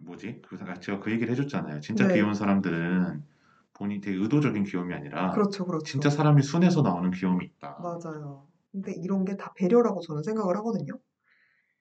[0.00, 1.80] 뭐지 그 마치가 그 얘기를 해줬잖아요.
[1.80, 2.14] 진짜 네.
[2.14, 3.24] 귀여운 사람들은
[3.72, 5.84] 본인이 되게 의도적인 귀여움이 아니라 그렇죠, 그렇죠.
[5.84, 7.78] 진짜 사람이 순해서 나오는 귀여움이 있다.
[7.80, 8.48] 맞아요.
[8.82, 10.94] 근데 이런 게 다 배려라고 저는 생각을 하거든요.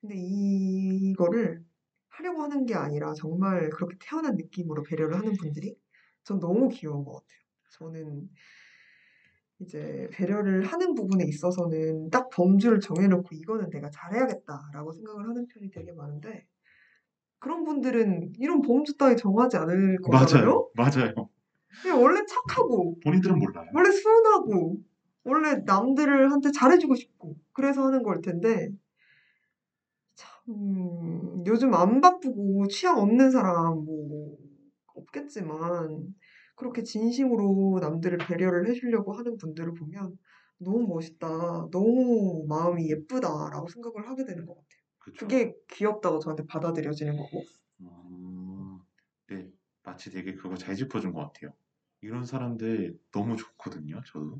[0.01, 1.63] 근데 이거를
[2.09, 5.75] 하려고 하는 게 아니라 정말 그렇게 태어난 느낌으로 배려를 하는 분들이
[6.23, 7.39] 전 너무 귀여운 것 같아요.
[7.71, 8.29] 저는
[9.59, 15.91] 이제 배려를 하는 부분에 있어서는 딱 범주를 정해놓고 이거는 내가 잘해야겠다라고 생각을 하는 편이 되게
[15.93, 16.45] 많은데
[17.39, 20.67] 그런 분들은 이런 범주 따위 정하지 않을 거잖아요.
[20.75, 21.29] 맞아요,
[21.83, 22.01] 맞아요.
[22.01, 23.67] 원래 착하고 본인들은 몰라요.
[23.73, 24.77] 원래 순하고
[25.27, 28.69] 원래 남들한테 잘해주고 싶고 그래서 하는 걸 텐데
[30.15, 34.37] 참 요즘 안 바쁘고 취향 없는 사람 뭐
[34.95, 36.15] 없겠지만
[36.55, 40.17] 그렇게 진심으로 남들을 배려를 해주려고 하는 분들을 보면
[40.59, 41.27] 너무 멋있다,
[41.71, 44.81] 너무 마음이 예쁘다라고 생각을 하게 되는 것 같아요.
[44.97, 45.27] 그쵸?
[45.27, 47.43] 그게 귀엽다고 저한테 받아들여지는 거고.
[47.81, 48.79] 음,
[49.27, 49.51] 네,
[49.83, 51.53] 마치 되게 그거 잘 짚어준 것 같아요.
[52.01, 54.39] 이런 사람들 너무 좋거든요, 저도.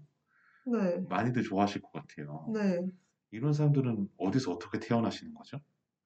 [0.72, 2.45] 네, 많이들 좋아하실 것 같아요.
[2.53, 2.86] 네.
[3.32, 5.59] 이런 사람들은 어디서 어떻게 태어나시는 거죠?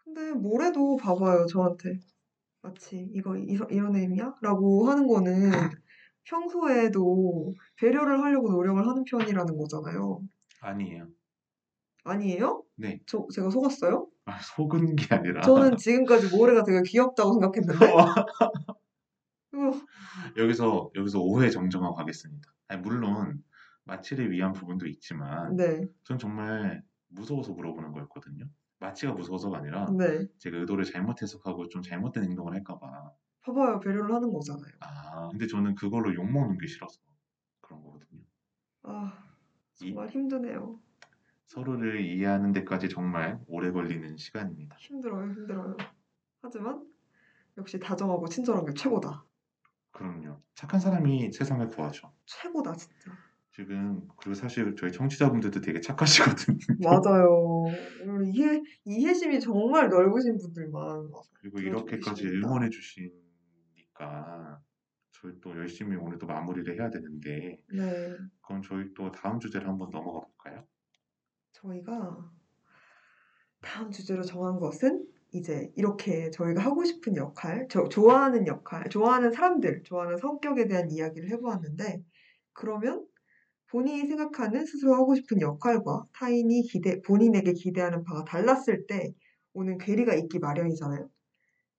[0.03, 1.99] 근데 뭐래도 봐봐요, 저한테.
[2.61, 4.35] 마치 이거 이, 이런 애임이야?
[4.41, 5.51] 라고 하는 거는
[6.23, 10.21] 평소에도 배려를 하려고 노력을 하는 편이라는 거잖아요.
[10.61, 11.07] 아니에요.
[12.03, 12.63] 아니에요?
[12.75, 14.07] 네, 저, 제가 속았어요?
[14.25, 17.85] 아, 속은 게 아니라 저는 지금까지 모래가 되게 귀엽다고 생각했는데.
[20.37, 22.53] 여기서 여기서 오해 정정하고 가겠습니다.
[22.67, 23.43] 아니, 물론
[23.85, 28.45] 마치를 위한 부분도 있지만 네, 전 정말 무서워서 물어보는 거였거든요.
[28.79, 30.25] 마치가 무서워서가 아니라 네.
[30.39, 33.11] 제가 의도를 잘못 해석하고 좀 잘못된 행동을 할까봐.
[33.41, 34.71] 봐봐요, 배려를 하는 거잖아요.
[34.81, 36.99] 아, 근데 저는 그걸로 욕 먹는 게 싫어서
[37.59, 38.21] 그런 거거든요.
[38.83, 39.33] 아,
[39.81, 40.79] 이- 정말 힘드네요.
[41.47, 44.75] 서로를 이해하는 데까지 정말 오래 걸리는 시간입니다.
[44.77, 45.75] 힘들어요, 힘들어요.
[46.41, 46.87] 하지만
[47.57, 49.25] 역시 다정하고 친절한 게 최고다.
[49.91, 50.41] 그럼요.
[50.55, 52.13] 착한 사람이 세상을 구하죠.
[52.25, 53.11] 최고다, 진짜.
[53.53, 56.57] 지금 그리고 사실 저희 청취자분들도 되게 착하시거든요.
[56.81, 57.65] 맞아요.
[58.33, 61.09] 이해, 이해심이 정말 넓으신 분들만
[61.41, 62.27] 그리고 이렇게까지.
[62.27, 64.59] 응원해 주시니까
[65.11, 69.89] 저희 또 열심히 오늘 또 마무리를 해야 되는데 네, 그럼 저희 또 다음 주제로 한번
[69.91, 70.65] 넘어가 볼까요?
[71.51, 72.31] 저희가
[73.61, 79.83] 다음 주제로 정한 것은 이제 이렇게 저희가 하고 싶은 역할, 저 좋아하는 역할, 좋아하는 사람들,
[79.83, 82.03] 좋아하는 성격에 대한 이야기를 해보았는데,
[82.53, 83.05] 그러면
[83.71, 89.13] 본인이 생각하는 스스로 하고 싶은 역할과 타인이 기대, 본인에게 기대하는 바가 달랐을 때
[89.53, 91.09] 오는 괴리가 있기 마련이잖아요.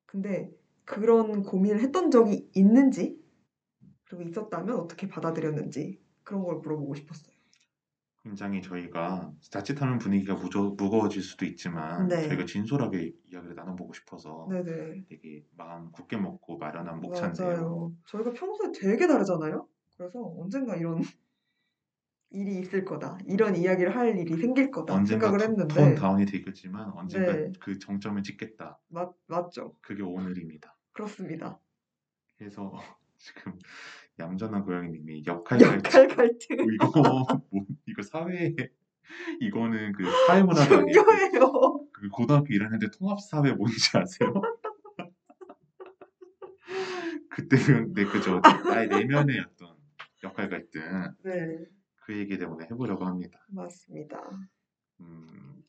[0.06, 0.50] 근데
[0.84, 3.18] 그런 고민을 했던 적이 있는지,
[4.04, 7.32] 그리고 있었다면 어떻게 받아들였는지, 그런 걸 물어보고 싶었어요.
[8.22, 12.28] 굉장히 저희가 자칫하면 분위기가 무저, 무거워질 수도 있지만 네.
[12.28, 15.06] 저희가 진솔하게 이야기를 나눠보고 싶어서 네네.
[15.08, 17.46] 되게 마음 굳게 먹고 마련한 목차인데요.
[17.48, 17.92] 맞아요.
[18.06, 19.66] 저희가 평소에 되게 다르잖아요.
[19.96, 21.02] 그래서 언젠가 이런
[22.32, 23.18] 일이 있을 거다.
[23.26, 27.52] 이런 이야기를 할 일이 생길 거다 언젠가 생각을 톤 했는데 다운이 되겠지만 언젠가 네.
[27.60, 28.78] 그 정점을 찍겠다.
[28.88, 29.74] 맞, 맞죠.
[29.80, 30.74] 그게 오늘입니다.
[30.92, 31.58] 그렇습니다.
[32.38, 32.72] 그래서
[33.18, 33.52] 지금
[34.18, 36.90] 얌전한 고양이님이 역할 역할 갈등 갈등 이거
[37.50, 38.54] 뭐 이거 사회
[39.40, 40.92] 이거는 그 사회문화가 아니에요.
[40.92, 41.86] 중요해요.
[41.92, 44.32] 그 고등학교 1학년 때 통합사회 뭔지 아세요?
[47.30, 49.74] 그때는 네 그죠 나의 내면의 어떤
[50.22, 50.82] 역할 갈등
[51.24, 51.58] 네,
[52.04, 53.38] 그 얘기 때문에 해보려고 합니다.
[53.48, 54.20] 맞습니다.
[55.00, 55.62] 음,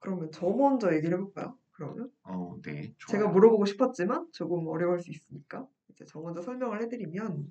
[0.00, 1.56] 그러면 저 먼저 얘기를 해볼까요?
[1.72, 3.28] 그러면 어, 네, 제가 좋아요.
[3.32, 7.46] 물어보고 싶었지만 조금 어려울 수 있으니까 이제 저 먼저 설명을 해드리면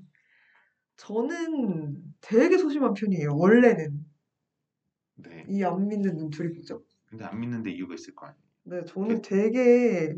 [0.97, 3.35] 저는 되게 소심한 편이에요.
[3.35, 4.05] 원래는
[5.15, 6.83] 네, 이 안 믿는 눈초리 보죠.
[7.07, 8.43] 근데 안 믿는데 이유가 있을 거 아니에요.
[8.63, 10.15] 네, 저는 되게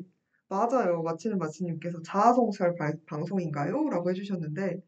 [0.49, 1.01] 맞아요.
[1.04, 3.89] 마치는 마치님께서 자아성찰 발- 방송인가요?
[3.89, 4.82] 라고 해주셨는데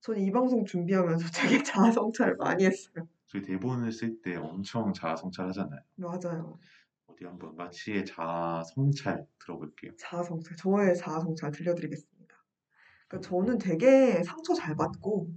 [0.00, 1.26] 저는 이 방송 준비하면서
[1.58, 3.08] 되게 자아성찰을 많이 했어요.
[3.26, 5.80] 저희 대본을 쓸 때 엄청 자아성찰 하잖아요.
[5.96, 6.58] 맞아요.
[7.06, 9.92] 어디 한번 마치의 자아성찰 들어볼게요.
[9.98, 10.56] 자아성찰.
[10.56, 12.34] 저의 자아성찰 들려드리겠습니다.
[13.08, 15.30] 그러니까 저는 되게 상처 잘 받고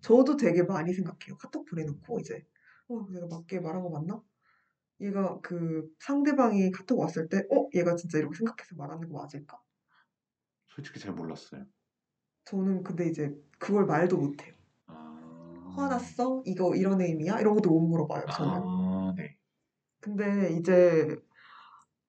[0.00, 1.36] 저도 되게 많이 생각해요.
[1.38, 2.46] 카톡 보내놓고 이제
[2.88, 4.22] 어, 내가 맞게 말한 거 맞나?
[5.00, 9.60] 얘가 그 상대방이 카톡 왔을 때 어, 얘가 진짜 이렇게 생각해서 말하는 거 맞을까?
[10.68, 11.64] 솔직히 잘 몰랐어요.
[12.44, 13.34] 저는 근데 이제
[13.64, 14.52] 그걸 말도 못해요.
[14.88, 16.42] 아, 화났어?
[16.44, 17.40] 이거 이런 의미야?
[17.40, 18.60] 이런 것도 못 물어봐요, 저는.
[18.62, 19.38] 아, 네.
[20.00, 21.16] 근데 이제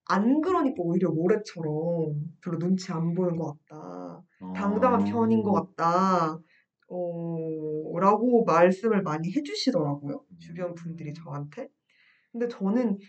[0.07, 4.21] 안 그러니까 오히려 모래처럼 별로 눈치 안 보는 것 같다.
[4.53, 6.37] 당당한 어, 편인 것 같다.
[6.89, 10.25] 어, 라고 말씀을 많이 해주시더라고요.
[10.39, 11.69] 주변 분들이 저한테.
[12.33, 12.99] 근데 저는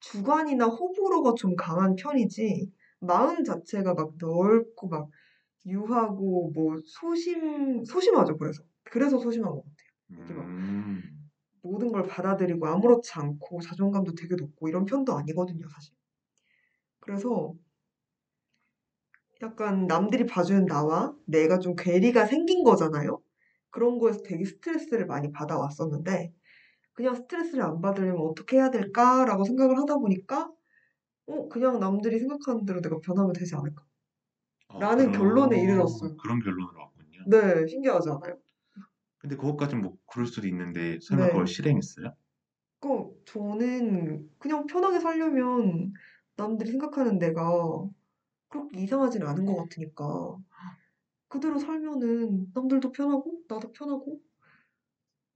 [0.00, 5.10] 주관이나 호불호가 좀 강한 편이지, 마음 자체가 막 넓고 막
[5.66, 8.62] 유하고 뭐 소심, 소심하죠, 그래서.
[8.84, 9.76] 그래서 소심한 것 같아요.
[10.26, 15.92] 이렇게 막 음, 모든 걸 받아들이고 아무렇지 않고 자존감도 되게 높고 이런 편도 아니거든요, 사실.
[17.00, 17.54] 그래서
[19.42, 23.20] 약간 남들이 봐주는 나와 내가 좀 괴리가 생긴 거잖아요.
[23.70, 26.32] 그런 거에서 되게 스트레스를 많이 받아왔었는데
[26.94, 30.50] 그냥 스트레스를 안 받으려면 어떻게 해야 될까라고 생각을 하다 보니까
[31.26, 33.84] 어, 그냥 남들이 생각하는 대로 내가 변하면 되지 않을까.
[34.72, 36.16] 어, 라는 그런- 결론에 이르렀어요.
[36.16, 37.24] 그런 결론으로 왔군요.
[37.26, 38.38] 네, 신기하지 않아요?
[39.18, 41.30] 근데 그것까진 뭐 그럴 수도 있는데 설마 네.
[41.30, 42.14] 그걸 실행했어요?
[42.80, 45.92] 그 저는 그냥 편하게 살려면
[46.36, 47.86] 남들이 생각하는 내가
[48.48, 50.36] 그렇게 이상하진 않은 것 같으니까
[51.28, 54.20] 그대로 살면은 남들도 편하고 나도 편하고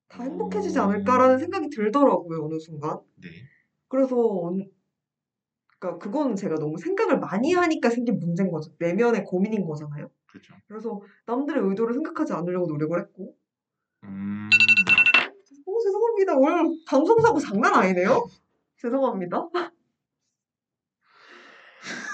[0.08, 2.98] 다 행복해지지 않을까라는 생각이 들더라고요 어느 순간.
[3.16, 3.28] 네.
[3.88, 4.68] 그래서 언-
[5.86, 8.72] 그러니까 그거는 제가 너무 생각을 많이 하니까 생긴 문제인 거죠.
[8.78, 10.10] 내면의 고민인 거잖아요.
[10.26, 10.54] 그렇죠.
[10.66, 13.36] 그래서 남들의 의도를 생각하지 않으려고 노력을 했고
[14.04, 14.48] 음,
[15.66, 16.36] 어, 죄송합니다.
[16.36, 18.26] 오늘 감성사고 장난 아니네요.
[18.78, 19.48] 죄송합니다.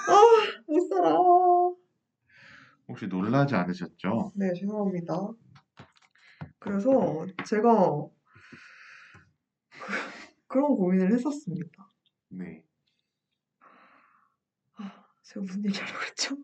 [0.05, 0.21] 아,
[0.67, 1.17] 못 살아.
[2.87, 4.33] 혹시 놀라지 않으셨죠?
[4.35, 5.31] 네, 죄송합니다.
[6.59, 8.07] 그래서 제가
[10.47, 11.89] 그런 고민을 했었습니다.
[12.29, 12.63] 네.
[15.33, 16.37] 제가 무슨 얘기 하려고 그랬죠?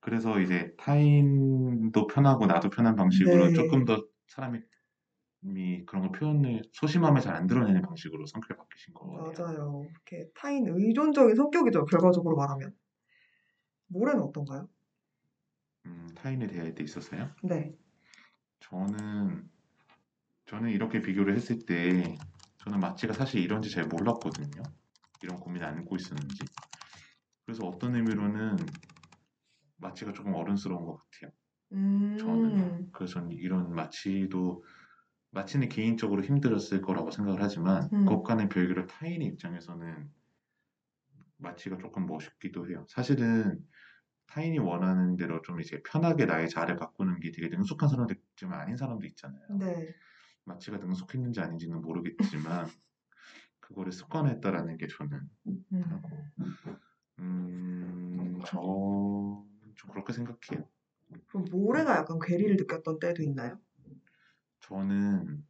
[0.00, 3.54] 그래서 이제 타인도 편하고 나도 편한 방식으로 네.
[3.54, 4.60] 조금 더 사람이
[5.56, 9.32] 이 그런 걸 표현을 소심함을 잘 안 드러내는 방식으로 성격을 바뀌신 거예요.
[9.36, 9.86] 맞아요.
[9.90, 11.84] 이렇게 타인 의존적인 성격이죠.
[11.86, 12.72] 결과적으로 말하면.
[13.88, 14.68] 모래는 어떤가요?
[15.86, 17.30] 음, 타인에 대할 때 있어서요.
[17.42, 17.72] 네.
[18.60, 19.48] 저는
[20.46, 22.16] 저는 이렇게 비교를 했을 때
[22.58, 24.62] 저는 마치가 사실 이런지 잘 몰랐거든요.
[25.22, 26.44] 이런 고민을 안고 있었는지.
[27.46, 28.56] 그래서 어떤 의미로는
[29.76, 31.32] 마치가 조금 어른스러운 것 같아요.
[31.72, 34.64] 음, 저는 그래서 저는 이런 마치도
[35.30, 38.04] 마치는 개인적으로 힘들었을 거라고 생각을 하지만 음.
[38.04, 40.10] 그것과는 별개로 타인의 입장에서는
[41.36, 42.84] 마치가 조금 멋있기도 해요.
[42.88, 43.64] 사실은
[44.26, 48.76] 타인이 원하는 대로 좀 이제 편하게 나의 자아를 바꾸는 게 되게 능숙한 사람도 있지만 아닌
[48.76, 49.46] 사람도 있잖아요.
[49.58, 49.94] 네.
[50.44, 52.66] 마치가 능숙했는지 아닌지는 모르겠지만
[53.60, 55.82] 그거를 습관했다라는 게 저는 음.
[55.84, 56.08] 하고
[57.18, 60.68] 음, 저는 좀 그렇게 생각해요.
[61.28, 63.60] 그럼 모래가 약간 괴리를 느꼈던 때도 있나요?
[64.60, 65.46] 저는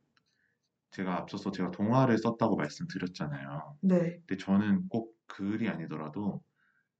[0.90, 3.78] 제가 앞서서 제가 동화를 썼다고 말씀드렸잖아요.
[3.82, 4.22] 네.
[4.26, 6.42] 근데 저는 꼭 글이 아니더라도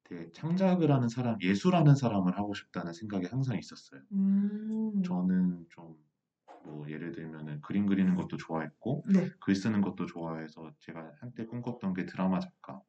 [0.05, 4.03] 되게 창작을 하는 사람, 예술하는 사람을 하고 싶다는 생각이 항상 있었어요.
[4.13, 5.03] 음.
[5.03, 6.07] 저는 좀
[6.67, 9.31] 뭐 예를 들면은 그림 그리는 것도 좋아했고 네.
[9.41, 12.83] 글 쓰는 것도 좋아해서 제가 한때 꿈꿨던 게 드라마 작가,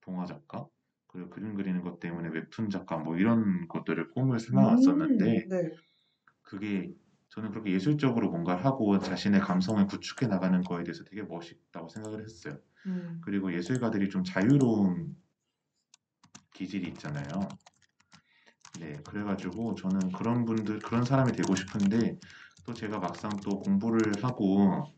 [0.00, 0.66] 동화 작가,
[1.14, 5.70] 그리고 그림 그리는 것 때문에 웹툰 작가 뭐 이런 것들을 꿈을 삼아왔었는데 음, 네.
[6.42, 6.92] 그게
[7.28, 12.58] 저는 그렇게 예술적으로 뭔가를 하고 자신의 감성을 구축해 나가는 거에 대해서 되게 멋있다고 생각을 했어요.
[12.86, 13.20] 음.
[13.24, 15.16] 그리고 예술가들이 좀 자유로운
[16.52, 17.58] 기질이 있잖아요.
[18.72, 22.18] 네, 그래가지고 저는 그런 분들, 그런 사람이 되고 싶은데
[22.64, 24.92] 또 제가 막상 또 공부를 하고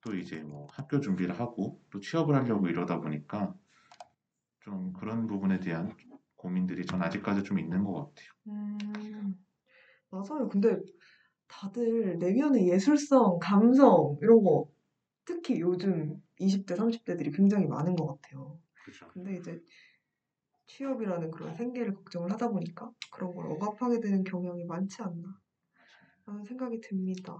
[0.00, 3.54] 또 이제 뭐 학교 준비를 하고 또 취업을 하려고 이러다 보니까
[4.70, 5.92] 좀 그런 부분에 대한
[6.36, 8.28] 고민들이 전 아직까지 좀 있는 것 같아요.
[8.46, 9.44] 음.
[10.10, 10.48] 맞아요.
[10.48, 10.80] 근데
[11.48, 14.70] 다들 내면의 예술성, 감성 이런 거
[15.24, 18.60] 특히 요즘 20대, 30대들이 굉장히 많은 것 같아요.
[18.84, 19.08] 그죠.
[19.08, 19.60] 근데 이제
[20.68, 25.36] 취업이라는 그런 생계를 걱정을 하다 보니까 그런 걸 억압하게 되는 경향이 많지 않나
[26.26, 27.36] 라는 생각이 듭니다.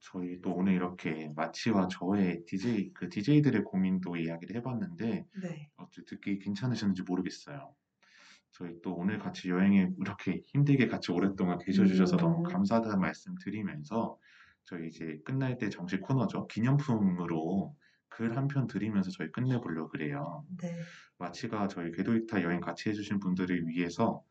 [0.00, 5.70] 저희 또 오늘 이렇게 마치와 저의 DJ 그 DJ들의 고민도 이야기를 해봤는데 네.
[5.76, 7.74] 어찌 듣기 괜찮으셨는지 모르겠어요.
[8.52, 12.42] 저희 또 오늘 같이 여행에 이렇게 힘들게 같이 오랫동안 계셔주셔서 너무 음.
[12.42, 14.18] 감사하다는 말씀 드리면서
[14.64, 16.46] 저희 이제 끝날 때 정식 코너죠.
[16.48, 17.74] 기념품으로
[18.08, 20.44] 글 한 편 드리면서 저희 끝내보려고 그래요.
[20.60, 20.92] 네.
[21.18, 24.22] 마치가 저희 궤도이타 여행 같이 해주신 분들을 위해서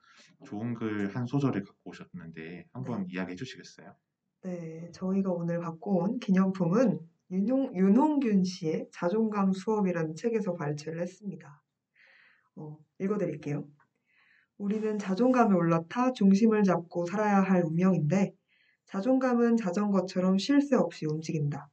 [0.46, 3.96] 좋은 글 한 소절을 갖고 오셨는데 한번 이야기해 주시겠어요?
[4.44, 7.00] 네, 저희가 오늘 갖고 온 기념품은
[7.30, 11.62] 윤홍, 윤홍균 씨의 자존감 수업이라는 책에서 발췌를 했습니다.
[12.56, 13.68] 어, 읽어드릴게요.
[14.58, 18.34] 우리는 자존감에 올라타 중심을 잡고 살아야 할 운명인데
[18.86, 21.70] 자존감은 자전거처럼 쉴 새 없이 움직인다.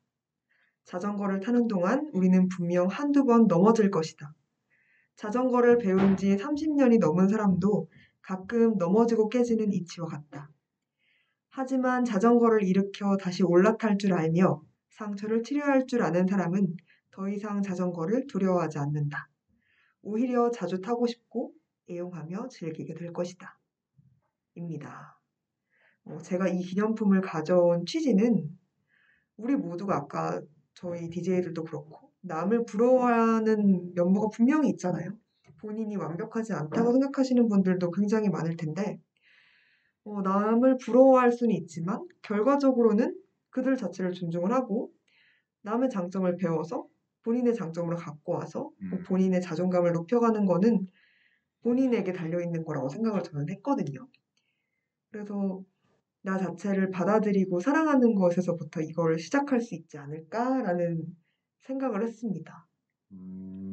[0.85, 4.35] 자전거를 타는 동안 우리는 분명 한두 번 넘어질 것이다.
[5.17, 7.89] 자전거를 배운 지 30년이 넘은 사람도
[8.21, 10.51] 가끔 넘어지고 깨지는 이치와 같다.
[11.61, 16.77] 하지만 자전거를 일으켜 다시 올라탈 줄 알며 상처를 치료할 줄 아는 사람은
[17.11, 19.29] 더 이상 자전거를 두려워하지 않는다.
[20.01, 21.53] 오히려 자주 타고 싶고
[21.91, 23.59] 애용하며 즐기게 될 것이다.
[24.55, 25.21] 입니다.
[26.05, 28.57] 어, 제가 이 기념품을 가져온 취지는
[29.37, 30.41] 우리 모두가 아까
[30.75, 35.11] 저희 DJ들도 그렇고 남을 부러워하는 면모가 분명히 있잖아요.
[35.61, 39.01] 본인이 완벽하지 않다고 생각하시는 분들도 굉장히 많을 텐데
[40.09, 43.15] 어, 남을 부러워할 수는 있지만 결과적으로는
[43.51, 44.91] 그들 자체를 존중을 하고
[45.63, 46.87] 남의 장점을 배워서
[47.25, 49.05] 본인의 장점으로 갖고 와서 뭐 음.
[49.05, 50.89] 본인의 자존감을 높여가는 거는
[51.63, 54.09] 본인에게 달려있는 거라고 생각을 저는 했거든요.
[55.11, 55.63] 그래서
[56.23, 61.05] 나 자체를 받아들이고 사랑하는 것에서부터 이걸 시작할 수 있지 않을까라는
[61.61, 62.67] 생각을 했습니다.
[63.13, 63.68] 음,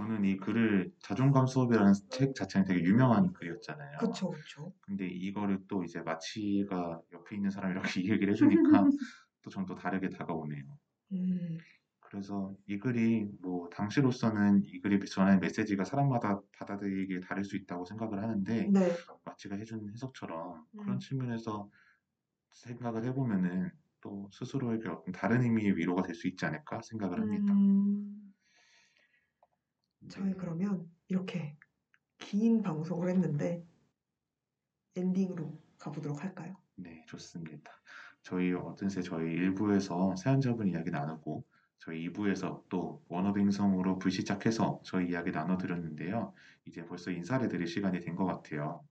[0.00, 3.98] 저는 이 글을 자존감 수업이라는 책 자체는 되게 유명한 글이었잖아요.
[3.98, 4.72] 그쵸, 그쵸.
[4.80, 8.90] 근데 이거를 또 이제 마치가 옆에 있는 사람이 이렇게 이 얘기를 해주니까
[9.42, 10.64] 또전또 다르게 다가오네요.
[11.12, 11.64] 음,
[12.00, 18.22] 그래서 이 글이 뭐 당시로서는 이 글이 전하는 메시지가 사람마다 받아들이기에 다를 수 있다고 생각을
[18.22, 18.96] 하는데 네.
[19.24, 20.80] 마치가 해준 해석처럼 음.
[20.84, 21.70] 그런 측면에서
[22.52, 23.70] 생각을 해보면은
[24.02, 27.54] 또 스스로에게 어떤 다른 의미의 위로가 될 수 있지 않을까 생각을 합니다.
[27.54, 28.29] 음,
[30.08, 30.34] 저희 네.
[30.36, 31.56] 그러면 이렇게
[32.18, 33.64] 긴 방송을 했는데
[34.96, 36.56] 엔딩으로 가보도록 할까요?
[36.76, 37.70] 네, 좋습니다.
[38.22, 41.44] 저희 어느새 저희 1부에서 사연자분 이야기 나누고
[41.78, 46.34] 저희 2부에서 또 원어빙성으로 불시착해서 저희 이야기 나눠드렸는데요.
[46.66, 48.84] 이제 벌써 인사를 드릴 시간이 된 것 같아요.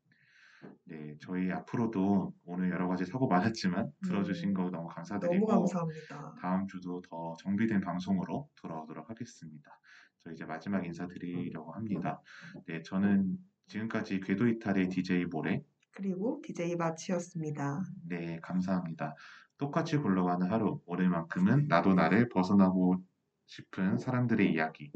[0.86, 6.34] 네, 저희 앞으로도 오늘 여러 가지 사고 많았지만 들어주신 음, 거 너무 너무 감사드리고 감사합니다.
[6.41, 9.80] 다음 주도 더 정비된 방송으로 돌아오도록 하겠습니다.
[10.24, 12.22] 저 이제 마지막 인사드리려고 합니다.
[12.66, 13.38] 네, 저는
[13.68, 17.84] 지금까지 궤도 이탈의 DJ 모래 그리고 DJ 마치였습니다.
[18.08, 19.16] 네, 감사합니다.
[19.58, 23.04] 똑같이 굴러가는 하루, 오늘만큼은 나도 나를 벗어나고
[23.46, 24.91] 싶은 사람들의 이야기.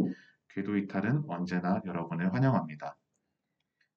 [0.50, 2.96] 궤도 이탈은 언제나 여러분을 환영합니다.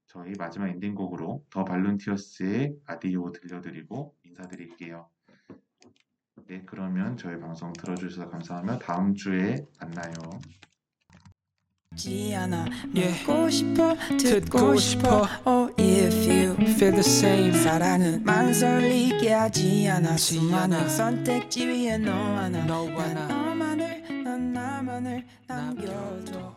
[0.07, 5.09] 저희 마지막 엔딩곡으로 더 발룬티어스의 아디오 들려드리고 인사드릴게요.
[6.47, 10.15] 네, 그러면 저희 방송 들어주셔서 감사하며 다음 주에 만나요.
[11.97, 12.67] 지 않아.
[12.95, 13.25] Yeah.
[13.25, 15.27] 묻고 싶어 듣고 싶어.
[15.47, 17.53] Oh if you Feel the same.
[17.53, 20.17] 사랑은 망설이게 하지 않아.
[20.17, 20.89] 수많은.
[20.89, 22.65] 선택지 위에 너 하나.
[22.67, 23.27] 너난 하나.
[23.29, 26.57] 너만을 난 나만을 남겨줘